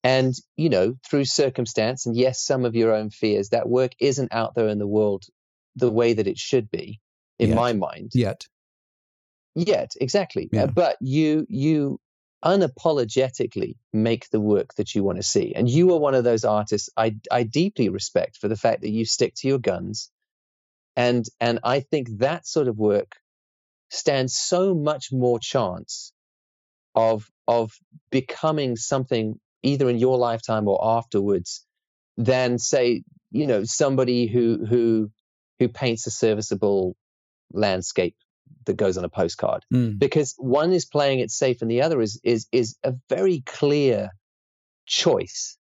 [0.03, 4.33] And, you know, through circumstance and yes, some of your own fears, that work isn't
[4.33, 5.23] out there in the world
[5.77, 6.99] the way that it should be,
[7.39, 7.55] in Yet.
[7.55, 8.11] my mind.
[8.13, 8.45] Yet.
[9.55, 10.49] Yet, exactly.
[10.51, 10.63] Yeah.
[10.63, 11.99] Uh, but you you
[12.43, 15.53] unapologetically make the work that you want to see.
[15.55, 18.89] And you are one of those artists I I deeply respect for the fact that
[18.91, 20.09] you stick to your guns.
[20.95, 23.13] And and I think that sort of work
[23.89, 26.11] stands so much more chance
[26.95, 27.71] of of
[28.11, 31.65] becoming something either in your lifetime or afterwards
[32.17, 35.11] than say you know somebody who who
[35.59, 36.95] who paints a serviceable
[37.51, 38.15] landscape
[38.65, 39.65] that goes on a postcard.
[39.73, 39.99] Mm.
[39.99, 44.09] because one is playing it safe and the other is is is a very clear
[44.85, 45.57] choice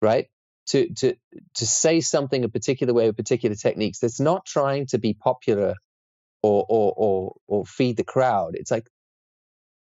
[0.00, 0.26] right?
[0.68, 1.14] To to
[1.54, 5.74] to say something a particular way with particular techniques that's not trying to be popular
[6.42, 8.54] or or or, or feed the crowd.
[8.54, 8.88] It's like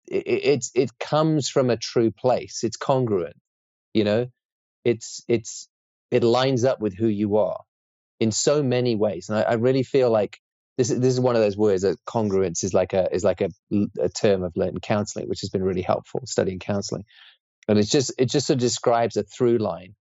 [0.07, 2.61] it, it's it comes from a true place.
[2.65, 3.37] It's congruent
[3.95, 4.27] you know?
[4.85, 5.69] It's it's
[6.11, 7.61] it lines up with who you are
[8.21, 9.29] in so many ways.
[9.29, 10.41] And i, I really feel like
[10.83, 13.41] this is this is one of those words that congruence is like a is like
[13.41, 13.51] a,
[14.01, 17.05] a term I've learned in counseling, which has been really helpful studying counseling.
[17.69, 19.95] And it's just it just sort of describes a through line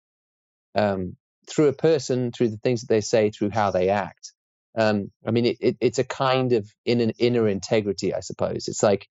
[0.73, 1.15] um,
[1.47, 4.33] through a person, through the things that they say, through how they act.
[4.75, 8.67] Um, I mean, it, it, it's a kind of in an inner integrity, I suppose.
[8.67, 9.07] It's like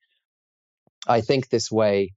[1.07, 2.15] I think this way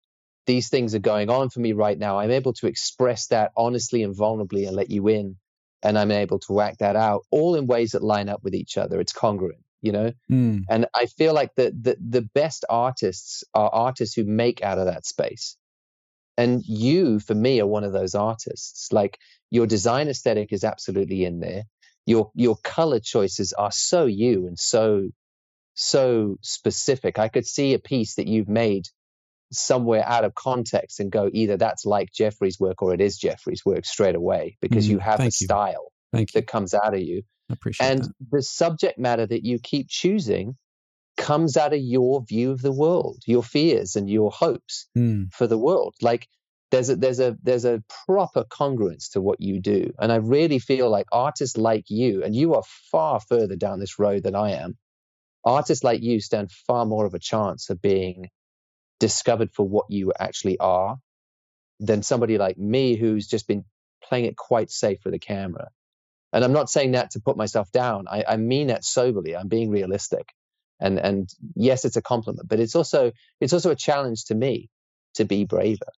[0.47, 2.17] these things are going on for me right now.
[2.17, 5.35] I'm able to express that honestly and vulnerably and let you in.
[5.84, 8.77] And I'm able to act that out all in ways that line up with each
[8.77, 8.99] other.
[9.01, 10.13] It's congruent, you know?
[10.31, 10.63] Mm.
[10.69, 14.86] And I feel like the, the, the best artists are artists who make out of
[14.86, 15.57] that space.
[16.38, 18.91] And you, for me, are one of those artists.
[18.91, 19.19] Like
[19.51, 21.63] your design aesthetic is absolutely in there.
[22.05, 25.09] Your your color choices are so you and so
[25.75, 27.19] so specific.
[27.19, 28.88] I could see a piece that you've made
[29.53, 33.65] somewhere out of context and go either that's like Jeffery's work or it is Jeffery's
[33.65, 37.23] work straight away because mm, you have a style that comes out of you.
[37.49, 38.13] I appreciate and that.
[38.31, 40.55] the subject matter that you keep choosing
[41.17, 45.31] comes out of your view of the world, your fears and your hopes mm.
[45.31, 45.95] for the world.
[46.01, 46.27] Like
[46.71, 49.93] there's a there's a there's a proper congruence to what you do.
[49.99, 53.99] And I really feel like artists like you, and you are far further down this
[53.99, 54.77] road than I am,
[55.45, 58.29] artists like you stand far more of a chance of being
[59.03, 60.97] discovered for what you actually are
[61.81, 63.65] than somebody like me who's just been
[64.01, 65.67] playing it quite safe with a camera.
[66.31, 68.05] And I'm not saying that to put myself down.
[68.09, 69.35] I, I mean that soberly.
[69.35, 70.31] I'm being realistic.
[70.79, 74.69] And and yes, it's a compliment, but it's also it's also a challenge to me
[75.15, 75.91] to be braver.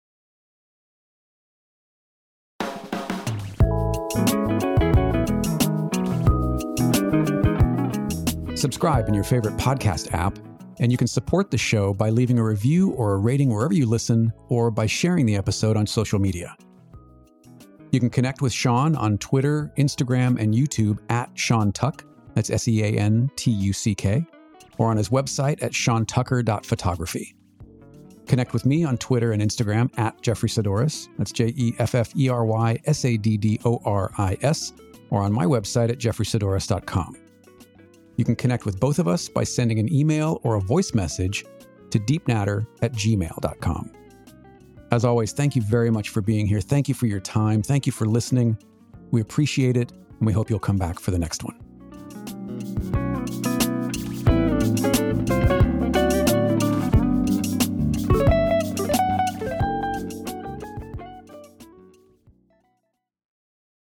[8.56, 10.38] Subscribe in your favorite podcast app
[10.80, 13.86] and you can support the show by leaving a review or a rating wherever you
[13.86, 16.56] listen, or by sharing the episode on social media.
[17.90, 22.04] You can connect with Sean on Twitter, Instagram, and YouTube at Sean Tuck.
[22.34, 24.26] That's S E A N T U C K.
[24.78, 27.36] Or on his website at seantucker.photography.
[28.26, 31.08] Connect with me on Twitter and Instagram at Jeffery Saddoris.
[31.18, 34.36] That's J E F F E R Y S A D D O R I
[34.42, 34.72] S,
[35.10, 37.23] or on my website at jefferysaddoris.com.
[38.16, 41.44] You can connect with both of us by sending an email or a voice message
[41.90, 43.90] to deepnatter at gmail.com.
[44.90, 46.60] As always, thank you very much for being here.
[46.60, 47.62] Thank you for your time.
[47.62, 48.56] Thank you for listening.
[49.10, 53.03] We appreciate it, and we hope you'll come back for the next one.